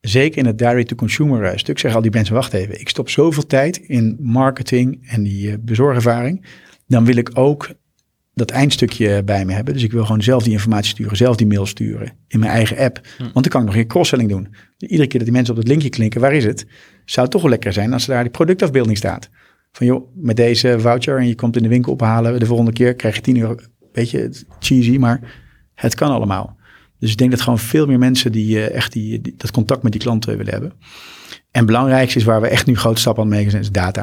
[0.00, 3.46] Zeker in het direct-to-consumer eh, stuk zeggen al die mensen, wacht even, ik stop zoveel
[3.46, 6.46] tijd in marketing en die bezorgervaring.
[6.86, 7.68] Dan wil ik ook
[8.34, 9.74] dat eindstukje bij me hebben.
[9.74, 12.78] Dus ik wil gewoon zelf die informatie sturen, zelf die mail sturen in mijn eigen
[12.78, 13.00] app.
[13.16, 13.22] Hm.
[13.22, 14.54] Want dan kan ik nog geen cross-selling doen.
[14.78, 16.66] Iedere keer dat die mensen op het linkje klinken, waar is het?
[17.04, 19.28] Zou het toch wel lekker zijn als er daar die productafbeelding staat.
[19.72, 22.38] Van joh, met deze voucher en je komt in de winkel ophalen.
[22.38, 23.56] De volgende keer krijg je 10 euro.
[23.92, 25.20] Beetje cheesy, maar
[25.74, 26.56] het kan allemaal.
[26.98, 29.92] Dus ik denk dat gewoon veel meer mensen die uh, echt die, dat contact met
[29.92, 30.72] die klanten willen hebben.
[31.50, 34.02] En het belangrijkste is waar we echt nu grote stappen aan mee zijn, is data.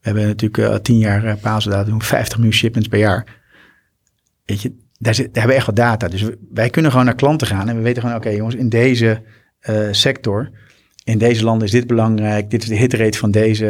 [0.00, 3.37] We hebben natuurlijk uh, tien jaar uh, Pasen doen 50 miljoen shipments per jaar
[4.48, 6.08] weet je, daar, hebben we echt wat data.
[6.08, 9.22] Dus wij kunnen gewoon naar klanten gaan en we weten gewoon, oké jongens, in deze
[9.70, 10.50] uh, sector,
[11.04, 12.50] in deze landen is dit belangrijk.
[12.50, 13.64] Dit is de hitrate van deze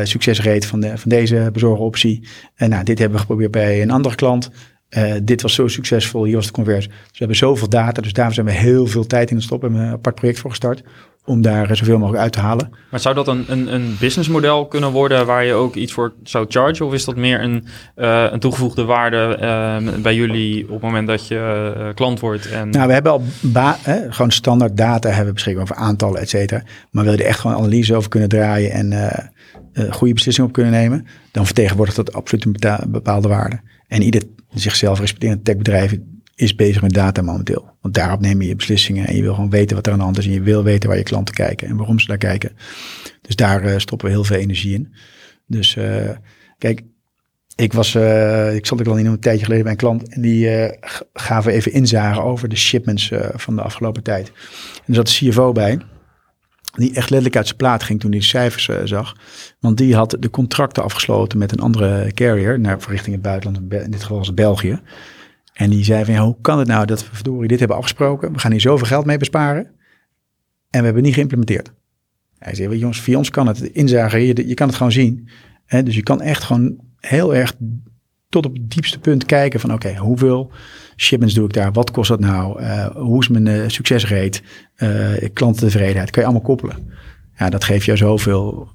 [0.00, 2.28] uh, succesrate van, de, van deze bezorgeroptie.
[2.54, 4.50] En nou, dit hebben we geprobeerd bij een andere klant.
[4.90, 6.90] Uh, dit was zo succesvol, hier was de conversie.
[6.90, 9.68] Dus we hebben zoveel data, dus daar zijn we heel veel tijd in te stoppen.
[9.68, 10.82] We hebben een apart project voor gestart
[11.24, 12.70] om daar zoveel mogelijk uit te halen.
[12.90, 16.46] Maar zou dat een, een, een businessmodel kunnen worden waar je ook iets voor zou
[16.48, 16.86] chargen?
[16.86, 17.64] Of is dat meer een,
[17.96, 22.50] uh, een toegevoegde waarde uh, bij jullie op het moment dat je uh, klant wordt?
[22.50, 22.70] En...
[22.70, 23.22] Nou, we hebben al
[23.82, 26.62] hè, gewoon standaard data hebben beschikbaar over aantallen, et cetera.
[26.90, 29.30] Maar wil je er echt gewoon analyse over kunnen draaien en
[29.90, 33.60] goede beslissingen op kunnen nemen, dan vertegenwoordigt dat absoluut een bepaalde waarde.
[33.88, 34.22] En ieder
[34.54, 35.96] zichzelf respecterende techbedrijf
[36.40, 37.70] is bezig met data momenteel.
[37.80, 40.04] Want daarop neem je je beslissingen en je wil gewoon weten wat er aan de
[40.04, 40.26] hand is.
[40.26, 42.56] En je wil weten waar je klanten kijken en waarom ze daar kijken.
[43.22, 44.94] Dus daar uh, stoppen we heel veel energie in.
[45.46, 46.10] Dus uh,
[46.58, 46.82] kijk,
[47.56, 50.20] ik was, uh, ik zat ook al in een tijdje geleden bij een klant en
[50.20, 50.70] die
[51.12, 54.28] gaven even inzagen over de shipments van de afgelopen tijd.
[54.28, 55.78] En er zat de CFO bij.
[56.76, 59.16] die echt letterlijk uit zijn plaat ging toen hij de cijfers zag.
[59.60, 63.90] Want die had de contracten afgesloten met een andere carrier, naar richting het buitenland, in
[63.90, 64.80] dit geval was België.
[65.60, 68.32] En die zei van, ja, hoe kan het nou dat we verdorie dit hebben afgesproken?
[68.32, 69.64] We gaan hier zoveel geld mee besparen.
[70.70, 71.72] En we hebben niet geïmplementeerd.
[72.38, 75.28] Hij zei, jongens, via ons kan het inzagen, je, kan het gewoon zien.
[75.66, 77.54] Dus je kan echt gewoon heel erg
[78.28, 80.52] tot op het diepste punt kijken van, oké, hoeveel
[80.96, 81.72] shipments doe ik daar?
[81.72, 82.62] Wat kost dat nou?
[82.62, 84.40] Uh, hoe is mijn uh, succesrate?
[84.76, 86.10] Uh, klantentevredenheid?
[86.10, 86.92] Kan je allemaal koppelen.
[87.36, 88.68] Ja, dat geeft jou zoveel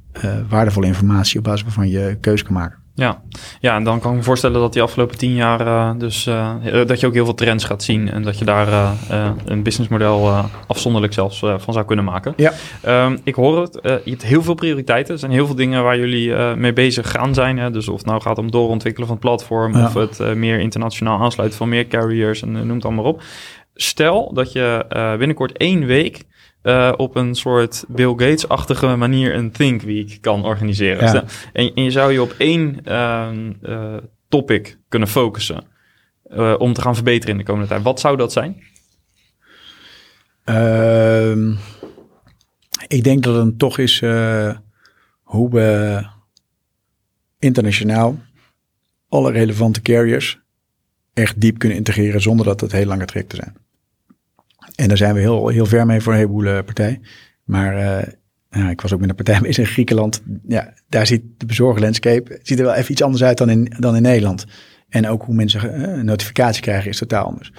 [0.50, 2.85] waardevolle informatie op basis waarvan je keuze kan maken.
[2.98, 3.22] Ja.
[3.60, 6.56] ja, en dan kan ik me voorstellen dat die afgelopen tien jaar uh, dus uh,
[6.86, 10.46] dat je ook heel veel trends gaat zien en dat je daar uh, een businessmodel
[10.68, 12.34] afzonderlijk zelfs van zou kunnen maken.
[12.38, 12.54] Ja.
[13.06, 15.14] Um, ik hoor het, je hebt heel veel prioriteiten.
[15.14, 17.58] Er zijn heel veel dingen waar jullie mee bezig gaan zijn.
[17.58, 17.72] Hè?
[17.72, 19.86] Dus of het nou gaat om doorontwikkelen van het platform ja.
[19.86, 23.22] of het meer internationaal aansluiten van meer carriers en noem het allemaal op.
[23.76, 24.86] Stel dat je
[25.18, 26.24] binnenkort één week
[26.66, 31.14] uh, op een soort Bill Gates-achtige manier een Think Week kan organiseren.
[31.14, 31.24] Ja.
[31.54, 33.30] En, en, je zou je op één uh,
[33.62, 33.98] uh,
[34.30, 35.64] topic kunnen focussen
[36.32, 37.82] uh, om te gaan verbeteren in de komende tijd.
[37.82, 38.64] Wat zou dat zijn?
[40.44, 41.54] Ehm,
[42.88, 44.00] ik denk dat het toch is
[45.24, 46.02] hoe we
[47.40, 48.20] internationaal
[49.10, 50.40] alle relevante carriers
[51.14, 53.65] echt diep kunnen integreren zonder dat het heel lange trajecten zijn.
[54.76, 57.00] En daar zijn we heel, heel ver mee voor een heleboel uh, partij.
[57.44, 57.74] Maar
[58.50, 60.22] nou, ik was ook met een partij bezig in Griekenland.
[60.48, 63.96] Ja, daar ziet de bezorglandscape ziet er wel even iets anders uit dan in, dan
[63.96, 64.46] in Nederland.
[64.90, 67.52] En ook hoe mensen uh, een notificatie krijgen is totaal anders.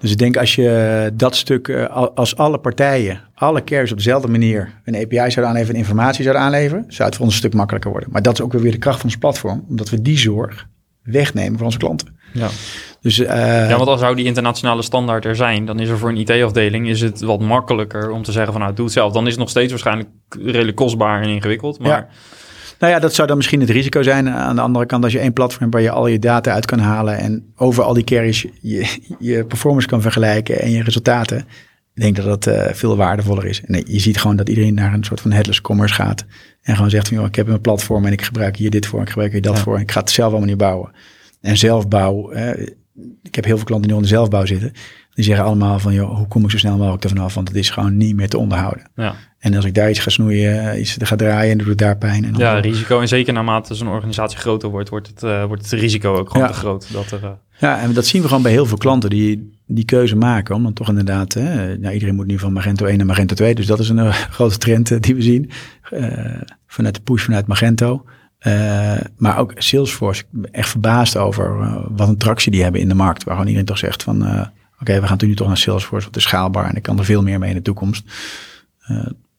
[0.00, 1.68] Dus ik denk als je dat stuk,
[2.14, 6.44] als alle partijen, alle carriers op dezelfde manier een API zouden aanleveren en informatie zouden
[6.44, 8.10] aanleveren, zou het voor ons een stuk makkelijker worden.
[8.12, 10.68] Maar dat is ook weer de kracht van ons platform, omdat we die zorg
[11.10, 12.18] wegnemen voor onze klanten.
[12.32, 12.48] Ja.
[13.00, 13.28] Dus, uh,
[13.68, 16.88] ja, want als zou die internationale standaard er zijn, dan is er voor een IT-afdeling
[16.88, 19.12] is het wat makkelijker om te zeggen van nou, doe het zelf.
[19.12, 20.08] Dan is het nog steeds waarschijnlijk
[20.42, 21.78] redelijk kostbaar en ingewikkeld.
[21.78, 21.88] Maar...
[21.88, 22.08] Ja.
[22.78, 24.30] Nou ja, dat zou dan misschien het risico zijn.
[24.30, 26.78] Aan de andere kant, als je één platform waar je al je data uit kan
[26.78, 31.46] halen en over al die carries je, je performance kan vergelijken en je resultaten.
[31.94, 33.60] Ik denk dat dat uh, veel waardevoller is.
[33.64, 36.24] En je ziet gewoon dat iedereen naar een soort van headless commerce gaat.
[36.62, 39.00] En gewoon zegt van, joh, ik heb een platform en ik gebruik hier dit voor,
[39.00, 39.62] ik gebruik hier dat ja.
[39.62, 39.76] voor.
[39.76, 40.92] En ik ga het zelf allemaal niet bouwen.
[41.40, 42.66] En zelfbouw, eh,
[43.22, 44.72] ik heb heel veel klanten die onder zelfbouw zitten.
[45.14, 47.34] Die zeggen allemaal van, joh, hoe kom ik zo snel mogelijk ervan af?
[47.34, 48.90] Want het is gewoon niet meer te onderhouden.
[48.94, 49.14] Ja.
[49.40, 52.24] En als ik daar iets ga snoeien, iets ga draaien, doet het daar pijn.
[52.24, 53.00] En ja, risico.
[53.00, 56.46] En zeker naarmate zo'n organisatie groter wordt, wordt het, uh, wordt het risico ook gewoon
[56.46, 56.52] ja.
[56.52, 56.92] te groot.
[56.92, 57.30] Dat er, uh...
[57.58, 60.54] Ja, en dat zien we gewoon bij heel veel klanten die die keuze maken.
[60.54, 63.54] Om dan toch inderdaad, hè, nou, iedereen moet nu van Magento 1 naar Magento 2.
[63.54, 65.50] Dus dat is een uh, grote trend die we zien.
[66.66, 68.04] vanuit de push vanuit Magento.
[69.16, 72.94] Maar ook Salesforce, ik ben echt verbaasd over wat een tractie die hebben in de
[72.94, 73.24] markt.
[73.24, 76.14] Waar gewoon iedereen toch zegt van, oké, okay, we gaan nu toch naar Salesforce, want
[76.14, 78.04] het is schaalbaar en ik kan er veel meer mee in de toekomst.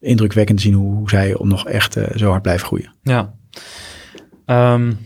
[0.01, 2.93] Indrukwekkend te zien hoe, hoe zij om nog echt zo hard blijven groeien.
[3.03, 3.33] Ja.
[4.45, 4.97] Um,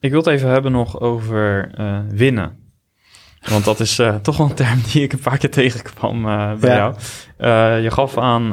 [0.00, 1.70] ik wil het even hebben nog over
[2.10, 2.60] winnen.
[3.48, 6.56] Want dat is uh, toch wel een term die ik een paar keer tegenkwam bij
[6.60, 6.94] ja.
[7.38, 7.82] jou.
[7.82, 8.48] Je gaf aan,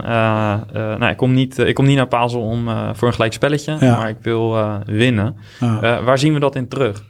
[0.99, 3.97] nou, ik, kom niet, ik kom niet naar Pazel om voor een gelijk spelletje, ja.
[3.97, 5.35] maar ik wil winnen.
[5.81, 7.03] Waar zien we dat in terug?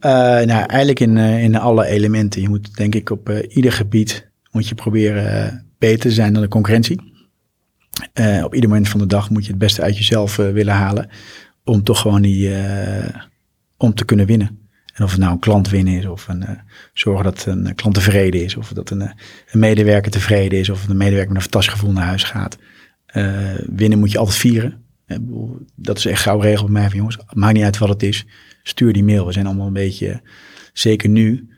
[0.00, 2.42] nou, eigenlijk in, in alle elementen.
[2.42, 6.48] Je moet denk ik op ieder gebied moet je proberen beter te zijn dan de
[6.48, 7.09] concurrentie.
[8.44, 11.08] Op ieder moment van de dag moet je het beste uit jezelf willen halen
[11.64, 12.54] om toch gewoon die,
[13.76, 14.58] om te kunnen winnen.
[14.94, 16.44] En of het nou een klant winnen is, of een,
[16.92, 20.96] zorgen dat een klant tevreden is, of dat een, een medewerker tevreden is, of een
[20.96, 22.58] medewerker met een fantastisch gevoel naar huis gaat.
[23.66, 24.84] Winnen moet je altijd vieren.
[25.76, 28.26] Dat is echt gauw regel bij mij van jongens, maakt niet uit wat het is.
[28.62, 29.26] Stuur die mail.
[29.26, 30.22] We zijn allemaal een beetje,
[30.72, 31.48] zeker nu,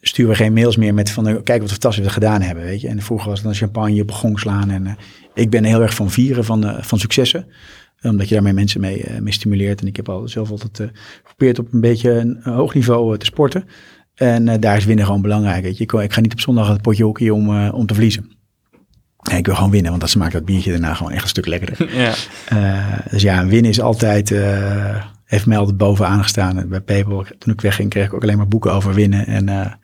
[0.00, 2.64] sturen we geen mails meer met van kijk wat fantastisch we gedaan hebben.
[2.64, 2.88] Weet je?
[2.88, 4.70] En vroeger was het dan champagne op gong slaan.
[4.70, 4.96] En
[5.38, 7.46] ik ben heel erg van vieren van, van successen
[8.02, 9.80] omdat je daarmee mensen mee, uh, mee stimuleert.
[9.80, 10.86] En ik heb al zelf altijd uh,
[11.24, 13.64] geprobeerd op een beetje een, hoog niveau te sporten.
[14.14, 15.62] En daar is winnen gewoon belangrijk.
[15.62, 15.84] Weet je.
[15.84, 18.36] Ik, ik, ga niet op zondag het potje hockey om, om te verliezen.
[19.30, 21.46] En ik wil gewoon winnen, want dat smaakt dat biertje daarna gewoon echt een stuk
[21.46, 21.88] lekkerder.
[22.50, 23.04] Ja.
[23.10, 24.34] dus ja, winnen is altijd,
[25.24, 26.68] heeft mij altijd bovenaan gestaan.
[26.68, 29.26] Bij Paypal, toen ik wegging, kreeg ik ook alleen maar boeken over winnen.
[29.26, 29.78] En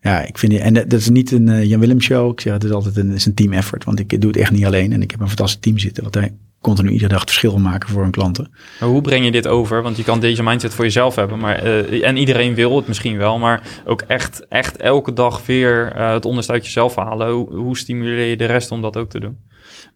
[0.00, 2.32] ja, ik vind, en dat is niet een Jan Willem show.
[2.32, 4.50] Ik zeg, het is altijd een, is een team effort, want ik doe het echt
[4.50, 4.92] niet alleen.
[4.92, 6.30] En ik heb een fantastisch team zitten, wat er
[6.60, 8.50] continu iedere dag het verschil maken voor hun klanten.
[8.80, 9.82] Maar hoe breng je dit over?
[9.82, 13.16] Want je kan deze mindset voor jezelf hebben, maar uh, en iedereen wil het misschien
[13.16, 17.30] wel, maar ook echt, echt elke dag weer uh, het onderste uit jezelf halen.
[17.30, 19.36] Hoe, hoe, stimuleer je de rest om dat ook te doen?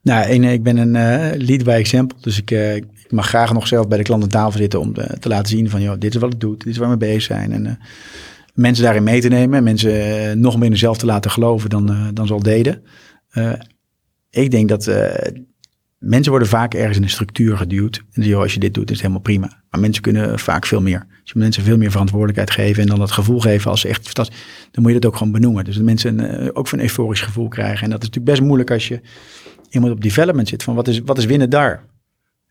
[0.03, 3.67] Nou, en, ik ben een uh, lead by example, dus ik, ik, mag graag nog
[3.67, 6.15] zelf bij de klant aan tafel zitten om te, te laten zien van, joh, dit
[6.15, 7.53] is wat ik doe, dit is waar we bezig zijn.
[7.53, 7.79] En
[8.55, 12.27] mensen daarin mee te nemen, mensen nog meer in zelf te laten geloven dan, dan
[12.27, 12.83] ze al deden
[14.43, 14.91] ik denk dat
[15.99, 18.05] mensen worden vaak ergens in een structuur geduwd.
[18.13, 19.63] En joh, als je dit doet, is het helemaal prima.
[19.71, 21.07] Maar mensen kunnen vaak veel meer.
[21.21, 24.15] Als je mensen veel meer verantwoordelijkheid geven en dan dat gevoel geven als ze echt
[24.15, 24.31] dat,
[24.71, 25.65] dan moet je dat ook gewoon benoemen.
[25.65, 27.85] Dus dat mensen ook van een euforisch gevoel krijgen.
[27.85, 29.01] En dat is natuurlijk best moeilijk als je
[29.71, 30.63] iemand op development zit.
[30.63, 31.85] Van wat is, wat is winnen daar?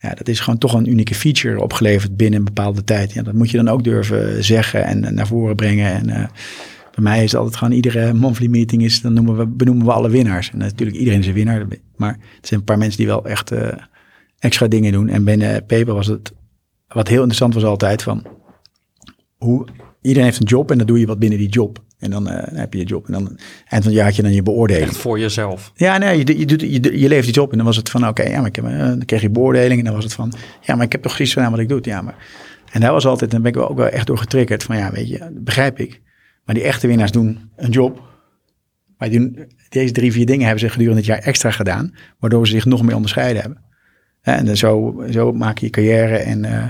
[0.03, 3.13] Ja, dat is gewoon toch een unieke feature opgeleverd binnen een bepaalde tijd.
[3.13, 5.93] Ja, dat moet je dan ook durven zeggen en naar voren brengen.
[5.93, 6.15] En uh,
[6.95, 9.91] bij mij is het altijd gewoon iedere monthly meeting is, dan noemen we, benoemen we
[9.91, 10.51] alle winnaars.
[10.51, 13.51] En natuurlijk iedereen is een winnaar, maar er zijn een paar mensen die wel echt
[13.51, 13.67] uh,
[14.39, 15.09] extra dingen doen.
[15.09, 16.33] En binnen Paper was het,
[16.87, 18.23] wat heel interessant was altijd van,
[19.37, 19.65] hoe,
[20.03, 21.83] iedereen heeft een job en dan doe je wat binnen die job.
[21.99, 23.05] En dan, uh, dan heb je je job.
[23.05, 23.37] En dan eind
[23.67, 24.87] van het jaar had je dan je beoordeling.
[24.87, 25.71] Echt voor jezelf.
[25.75, 27.51] Ja, nee, je, je, doet, je, je leeft iets op.
[27.51, 29.79] En dan was het van, oké, ja, maar ik heb, uh, dan kreeg je beoordeling.
[29.79, 31.79] En dan was het van, ja, maar ik heb toch precies gedaan wat ik doe.
[31.81, 32.15] Ja, maar...
[32.71, 34.63] En daar was altijd, dan ben ik ook wel echt door getriggerd.
[34.63, 36.01] Van ja, weet je, begrijp ik.
[36.45, 38.01] Maar die echte winnaars doen een job.
[38.97, 41.95] Maar die doen, deze drie, vier dingen hebben ze gedurende het jaar extra gedaan.
[42.19, 43.61] Waardoor ze zich nog meer onderscheiden hebben.
[44.21, 46.65] En zo, zo maak je je carrière en, uh,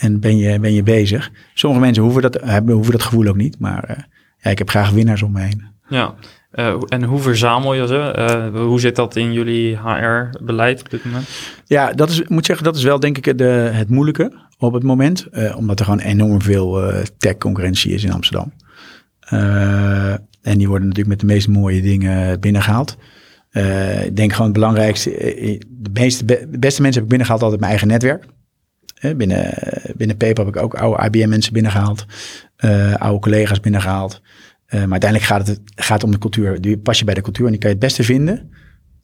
[0.00, 1.30] en ben, je, ben je bezig.
[1.54, 3.58] Sommige mensen hoeven dat, hebben, hoeven dat gevoel ook niet.
[3.58, 3.96] Maar uh,
[4.38, 5.64] ja, ik heb graag winnaars om me heen.
[5.88, 6.14] Ja,
[6.52, 8.50] uh, en hoe verzamel je ze?
[8.54, 11.28] hoe zit dat in jullie HR-beleid op dit moment?
[11.64, 14.72] Ja, dat is, ik moet zeggen, dat is wel denk ik de, het moeilijke op
[14.72, 15.28] het moment.
[15.56, 18.52] omdat er gewoon enorm veel tech-concurrentie is in Amsterdam.
[20.42, 22.96] En die worden natuurlijk met de meest mooie dingen binnengehaald.
[24.04, 27.60] Ik denk gewoon het belangrijkste, eh, de, meeste, de beste mensen heb ik binnengehaald altijd
[27.60, 28.24] mijn eigen netwerk.
[29.00, 29.54] Binnen,
[29.96, 32.06] binnen PayPal heb ik ook oude IBM mensen binnengehaald,
[32.96, 34.20] oude collega's binnengehaald.
[34.70, 36.60] maar uiteindelijk gaat het, gaat om de cultuur.
[36.60, 38.50] Die pas je bij de cultuur en die kan je het beste vinden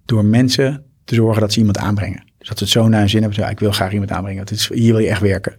[0.05, 2.25] door mensen te zorgen dat ze iemand aanbrengen.
[2.47, 3.51] Dus dat ze het zo naar hun zin hebben.
[3.51, 4.45] Ik wil graag iemand aanbrengen.
[4.45, 5.55] Is, hier wil je echt werken.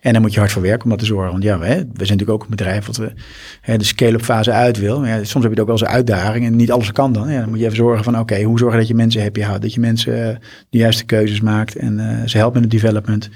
[0.00, 1.30] En dan moet je hard voor werken om dat te zorgen.
[1.30, 3.12] Want ja, we, we zijn natuurlijk ook een bedrijf wat we
[3.60, 5.04] hè, de scale-up fase uit wil.
[5.04, 7.30] Ja, soms heb je het ook wel eens een uitdaging en niet alles kan dan.
[7.30, 9.62] Ja, dan moet je even zorgen van oké, hoe zorgen dat je mensen happy houdt.
[9.62, 10.36] Dat je mensen uh,
[10.70, 13.30] de juiste keuzes maakt en uh, ze helpen in het development.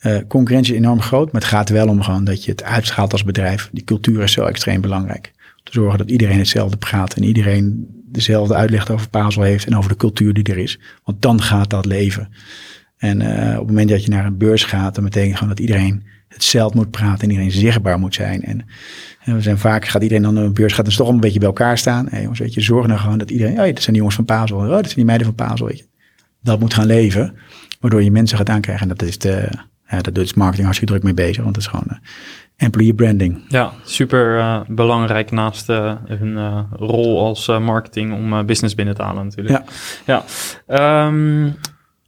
[0.00, 3.12] Uh, concurrentie is enorm groot, maar het gaat wel om gewoon dat je het uitschaalt
[3.12, 3.68] als bedrijf.
[3.72, 5.30] Die cultuur is zo extreem belangrijk.
[5.36, 9.76] Om te zorgen dat iedereen hetzelfde praat en iedereen dezelfde uitleg over Pazel heeft en
[9.76, 10.78] over de cultuur die er is.
[11.04, 12.28] Want dan gaat dat leven.
[12.96, 15.60] En uh, op het moment dat je naar een beurs gaat, dan betekent gewoon dat
[15.60, 18.42] iedereen hetzelfde moet praten en iedereen zichtbaar moet zijn.
[18.42, 18.66] En,
[19.24, 21.38] en we zijn vaak, gaat iedereen dan naar een beurs, gaat dus toch een beetje
[21.38, 22.06] bij elkaar staan.
[22.08, 24.24] Hey, jongens, weet je, zorg nou gewoon dat iedereen, oh, dat zijn die jongens van
[24.24, 25.88] Pazel, oh, dat zijn die meiden van Pazel, weet je.
[26.42, 27.34] Dat moet gaan leven,
[27.80, 28.90] waardoor je mensen gaat aankrijgen.
[28.90, 29.48] En dat is de,
[29.88, 31.96] ja, dat doet marketing hartstikke druk mee bezig, want het is gewoon uh,
[32.60, 33.44] employee branding.
[33.48, 39.24] Ja, super uh, belangrijk naast uh, hun rol als marketing om business binnen te halen
[39.24, 39.62] natuurlijk.
[40.06, 40.22] Ja.
[40.66, 41.06] ja.
[41.06, 41.56] Um,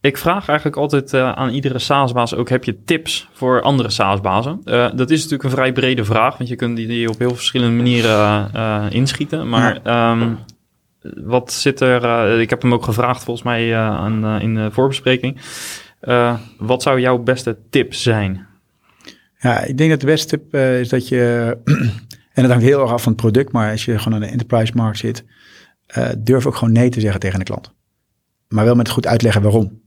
[0.01, 4.61] ik vraag eigenlijk altijd aan iedere SaaS-baas ook, heb je tips voor andere SaaS-bazen?
[4.95, 8.91] Dat is natuurlijk een vrij brede vraag, want je kunt die op heel verschillende manieren
[8.91, 9.49] inschieten.
[9.49, 10.11] Maar ja.
[10.11, 10.39] um,
[11.25, 15.41] wat zit er, ik heb hem ook gevraagd volgens mij aan, in de voorbespreking.
[16.59, 18.47] wat zou jouw beste tip zijn?
[19.43, 21.57] Ja, ik denk dat de beste tip is dat je,
[22.35, 24.33] en dat hangt heel erg af van het product, maar als je gewoon aan de
[24.33, 25.25] enterprise markt zit,
[26.19, 27.73] durf ook gewoon nee te zeggen tegen de klant.
[28.49, 29.81] Maar wel met goed uitleggen waarom.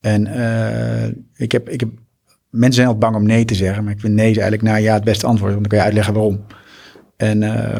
[0.00, 1.88] En uh, ik, heb, ik heb,
[2.50, 4.94] mensen zijn altijd bang om nee te zeggen, maar ik vind nee eigenlijk nou ja
[4.94, 6.44] het beste antwoord, want dan kan je uitleggen waarom.
[7.16, 7.78] En uh,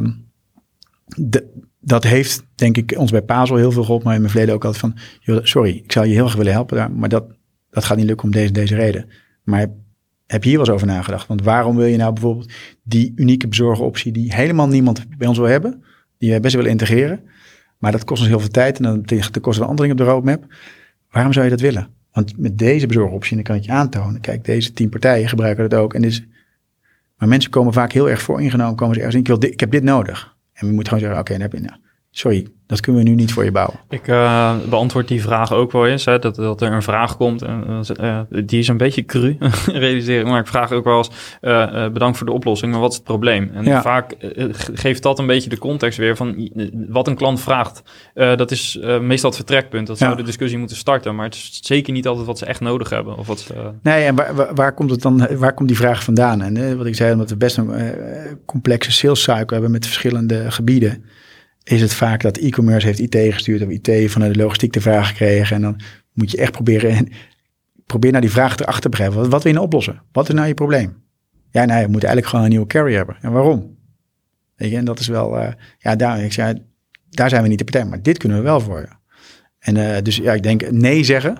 [1.16, 1.47] de,
[1.80, 4.64] dat heeft, denk ik, ons bij Pazel heel veel geholpen, maar in mijn verleden ook
[4.64, 7.24] altijd van, sorry, ik zou je heel erg willen helpen, maar dat,
[7.70, 9.09] dat gaat niet lukken om deze, deze reden.
[9.43, 9.66] Maar
[10.27, 11.27] heb je hier wel eens over nagedacht?
[11.27, 12.53] Want waarom wil je nou bijvoorbeeld
[12.83, 15.85] die unieke bezorgeroptie die helemaal niemand bij ons wil hebben,
[16.18, 17.20] die wij best willen integreren,
[17.79, 20.03] maar dat kost ons heel veel tijd en dan tegen de kosten van andere dingen
[20.03, 20.55] op de roadmap.
[21.11, 21.89] Waarom zou je dat willen?
[22.12, 24.20] Want met deze bezorgoptie, dan kan ik je aantonen.
[24.20, 25.95] Kijk, deze tien partijen gebruiken dat ook.
[25.95, 26.27] En dus,
[27.16, 28.77] maar mensen komen vaak heel erg vooringenomen.
[28.77, 30.37] Komen ze ergens in, ik, wil ik heb dit nodig.
[30.53, 31.81] En we moeten gewoon zeggen, oké, dan heb je, nou,
[32.17, 33.75] sorry, dat kunnen we nu niet voor je bouwen.
[33.89, 36.05] Ik uh, beantwoord die vraag ook wel eens.
[36.05, 37.43] Hè, dat, dat er een vraag komt.
[37.43, 39.37] En, uh, die is een beetje cru,
[39.67, 40.27] realiseren.
[40.27, 41.11] Maar ik vraag ook wel eens,
[41.43, 43.51] uh, bedankt voor de oplossing, maar wat is het probleem?
[43.55, 43.83] En ja.
[43.83, 44.15] vaak
[44.75, 46.51] geeft dat een beetje de context weer van
[46.89, 47.83] wat een klant vraagt.
[48.15, 49.87] dat is meestal het vertrekpunt.
[49.87, 50.17] Dat zou ja.
[50.17, 51.15] de discussie moeten starten.
[51.15, 53.19] Maar het is zeker niet altijd wat ze echt nodig hebben.
[53.19, 56.05] Of wat ze, Nee, en waar, waar, waar, komt het dan, waar komt die vraag
[56.05, 56.43] vandaan?
[56.43, 57.73] En wat ik zei, omdat we best een
[58.47, 61.05] complexe sales cycle hebben met verschillende gebieden
[61.65, 65.09] is het vaak dat e-commerce heeft IT gestuurd of IT vanuit de logistiek de vraag
[65.09, 65.57] gekregen.
[65.57, 65.81] En dan
[66.12, 67.09] moet je echt proberen,
[67.87, 69.17] probeer naar die vraag erachter te begrijpen.
[69.19, 70.03] Wat, wat wil je nou oplossen?
[70.12, 71.03] Wat is nou je probleem?
[71.51, 73.17] Ja, nou, je moet eigenlijk gewoon een nieuwe carrier hebben.
[73.21, 73.77] En waarom?
[74.57, 75.49] En dat is wel, uh,
[75.79, 76.62] ja, daar, ik zei,
[77.11, 78.89] daar zijn we niet de partij, maar dit kunnen we wel voor je.
[79.59, 81.39] En uh, dus ja, ik denk nee zeggen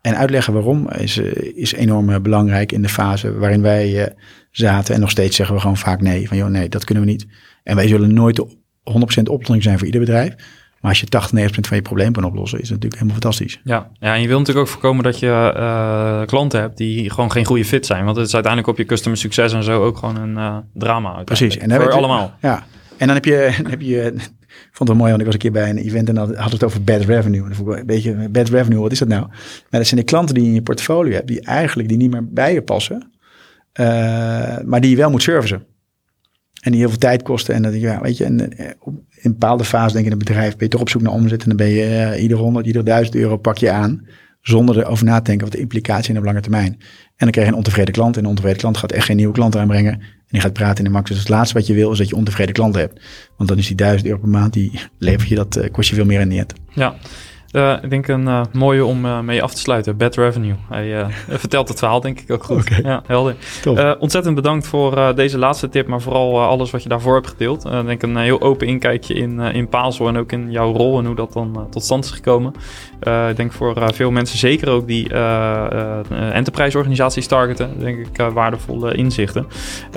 [0.00, 4.14] en uitleggen waarom is, uh, is enorm belangrijk in de fase waarin wij
[4.50, 4.94] zaten.
[4.94, 6.28] En nog steeds zeggen we gewoon vaak nee.
[6.28, 7.26] Van joh, nee, dat kunnen we niet.
[7.62, 8.36] En wij zullen nooit
[8.90, 10.34] 100% oplossing zijn voor ieder bedrijf.
[10.80, 13.60] Maar als je 80, 90 van je probleem kan oplossen, is het natuurlijk helemaal fantastisch.
[13.64, 17.32] Ja, ja en je wil natuurlijk ook voorkomen dat je uh, klanten hebt die gewoon
[17.32, 18.04] geen goede fit zijn.
[18.04, 21.22] Want het is uiteindelijk op je customer succes en zo ook gewoon een uh, drama.
[21.24, 21.56] Precies.
[21.56, 22.34] En voor allemaal.
[22.40, 22.66] Ja.
[22.96, 24.14] En dan heb je, dan heb je
[24.56, 26.34] ik vond het wel mooi, want ik was een keer bij een event en dan
[26.34, 27.48] had het over bad revenue.
[27.48, 29.26] Dan een beetje, bad revenue, wat is dat nou?
[29.26, 32.10] Maar dat zijn de klanten die je in je portfolio hebt, die eigenlijk die niet
[32.10, 33.12] meer bij je passen,
[33.80, 33.86] uh,
[34.64, 35.66] maar die je wel moet servicen.
[36.66, 37.54] En die heel veel tijd kosten.
[37.54, 38.38] En dat, ja, weet je, en
[39.20, 41.42] in bepaalde fase denk ik in een bedrijf ben je toch op zoek naar omzet.
[41.42, 44.06] En dan ben je uh, ieder 100, ieder 1000 euro pak je aan.
[44.40, 46.72] Zonder erover na te denken wat de implicatie in de lange termijn.
[46.72, 46.78] En
[47.16, 48.16] dan krijg je een ontevreden klant.
[48.16, 49.92] En een ontevreden klant gaat echt geen nieuwe klant aanbrengen.
[49.92, 51.10] En die gaat praten in de max.
[51.10, 53.00] Dus het laatste wat je wil is dat je ontevreden klanten hebt.
[53.36, 55.94] Want dan is die 1000 euro per maand, die levert je dat, uh, kost je
[55.94, 56.52] veel meer in net.
[56.74, 56.94] Ja,
[57.56, 59.96] uh, ik denk een uh, mooie om uh, mee af te sluiten.
[59.96, 60.54] Bad Revenue.
[60.68, 62.60] Hij vertelt het verhaal denk ik ook goed.
[62.60, 62.80] Okay.
[62.82, 63.36] Ja, helder.
[63.98, 67.64] ontzettend bedankt voor deze laatste tip, maar vooral alles wat je daarvoor hebt gedeeld.
[67.64, 71.06] Ik denk een heel open inkijkje in, in Pazel en ook in jouw rol en
[71.06, 72.52] hoe dat dan tot stand is gekomen.
[73.28, 75.08] Ik denk voor veel mensen, zeker ook die
[76.32, 79.46] enterprise organisaties targeten, denk ik waardevolle inzichten.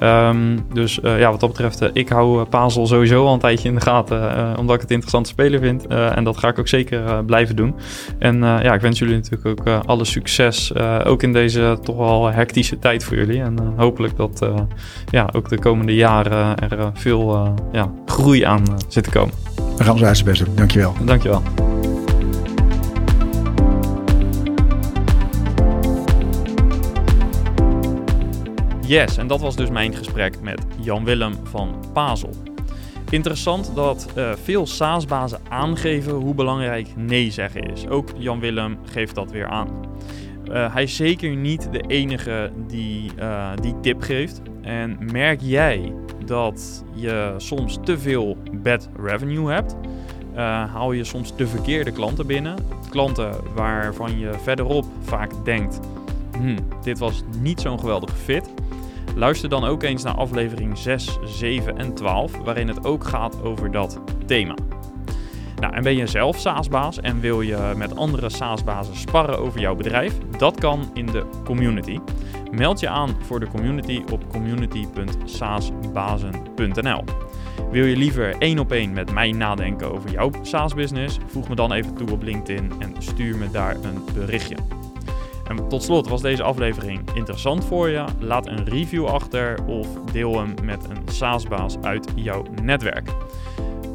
[0.04, 3.82] Um, dus ja, wat dat betreft, ik hou Pazel sowieso al een tijdje in de
[3.82, 5.88] gaten, omdat ik het interessante speler vind.
[5.88, 7.76] en dat ga ik ook zeker blijven doen.
[8.20, 10.74] En ja, ik wens jullie natuurlijk ook alle succes,
[11.06, 13.42] ook in deze toch wel hectische tijd voor jullie.
[13.42, 14.48] En hopelijk dat
[15.12, 19.34] ja, ook de komende jaren er veel ja, groei aan zit te komen.
[19.78, 20.56] We gaan ons uiterste best doen.
[20.56, 20.94] Dankjewel.
[21.06, 21.42] Dankjewel.
[28.90, 32.34] Yes, en dat was dus mijn gesprek met Jan Willem van Pazel.
[33.10, 37.88] Interessant dat uh, veel SaaS-bazen aangeven hoe belangrijk nee zeggen is.
[37.88, 39.68] Ook Jan Willem geeft dat weer aan.
[40.48, 44.42] Uh, hij is zeker niet de enige die uh, die tip geeft.
[44.62, 45.94] En merk jij
[46.26, 49.76] dat je soms te veel bad revenue hebt?
[50.74, 52.56] haal je soms de verkeerde klanten binnen?
[52.90, 55.80] Klanten waarvan je verderop vaak denkt:
[56.32, 58.50] hm, dit was niet zo'n geweldige fit.
[59.20, 63.72] Luister dan ook eens naar aflevering 6, 7 en 12, waarin het ook gaat over
[63.72, 64.56] dat thema.
[65.56, 69.76] Nou, en ben je zelf SaaS-baas en wil je met andere SaaS-bazen sparren over jouw
[69.76, 70.18] bedrijf?
[70.38, 72.00] Dat kan in de community.
[72.52, 77.04] Meld je aan voor de community op community.saasbazen.nl.
[77.72, 81.18] Wil je liever één op één met mij nadenken over jouw SaaS-business?
[81.28, 84.79] Voeg me dan even toe op LinkedIn en stuur me daar een berichtje.
[85.50, 88.04] En tot slot, was deze aflevering interessant voor je?
[88.20, 93.10] Laat een review achter of deel hem met een SaaS-baas uit jouw netwerk.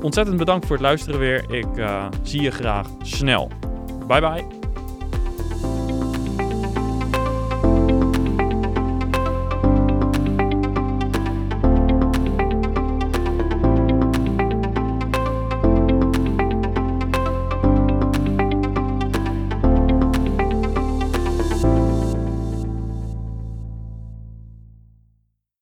[0.03, 1.51] Ontzettend bedankt voor het luisteren weer.
[1.51, 3.51] Ik uh, zie je graag snel.
[4.07, 4.64] Bye bye.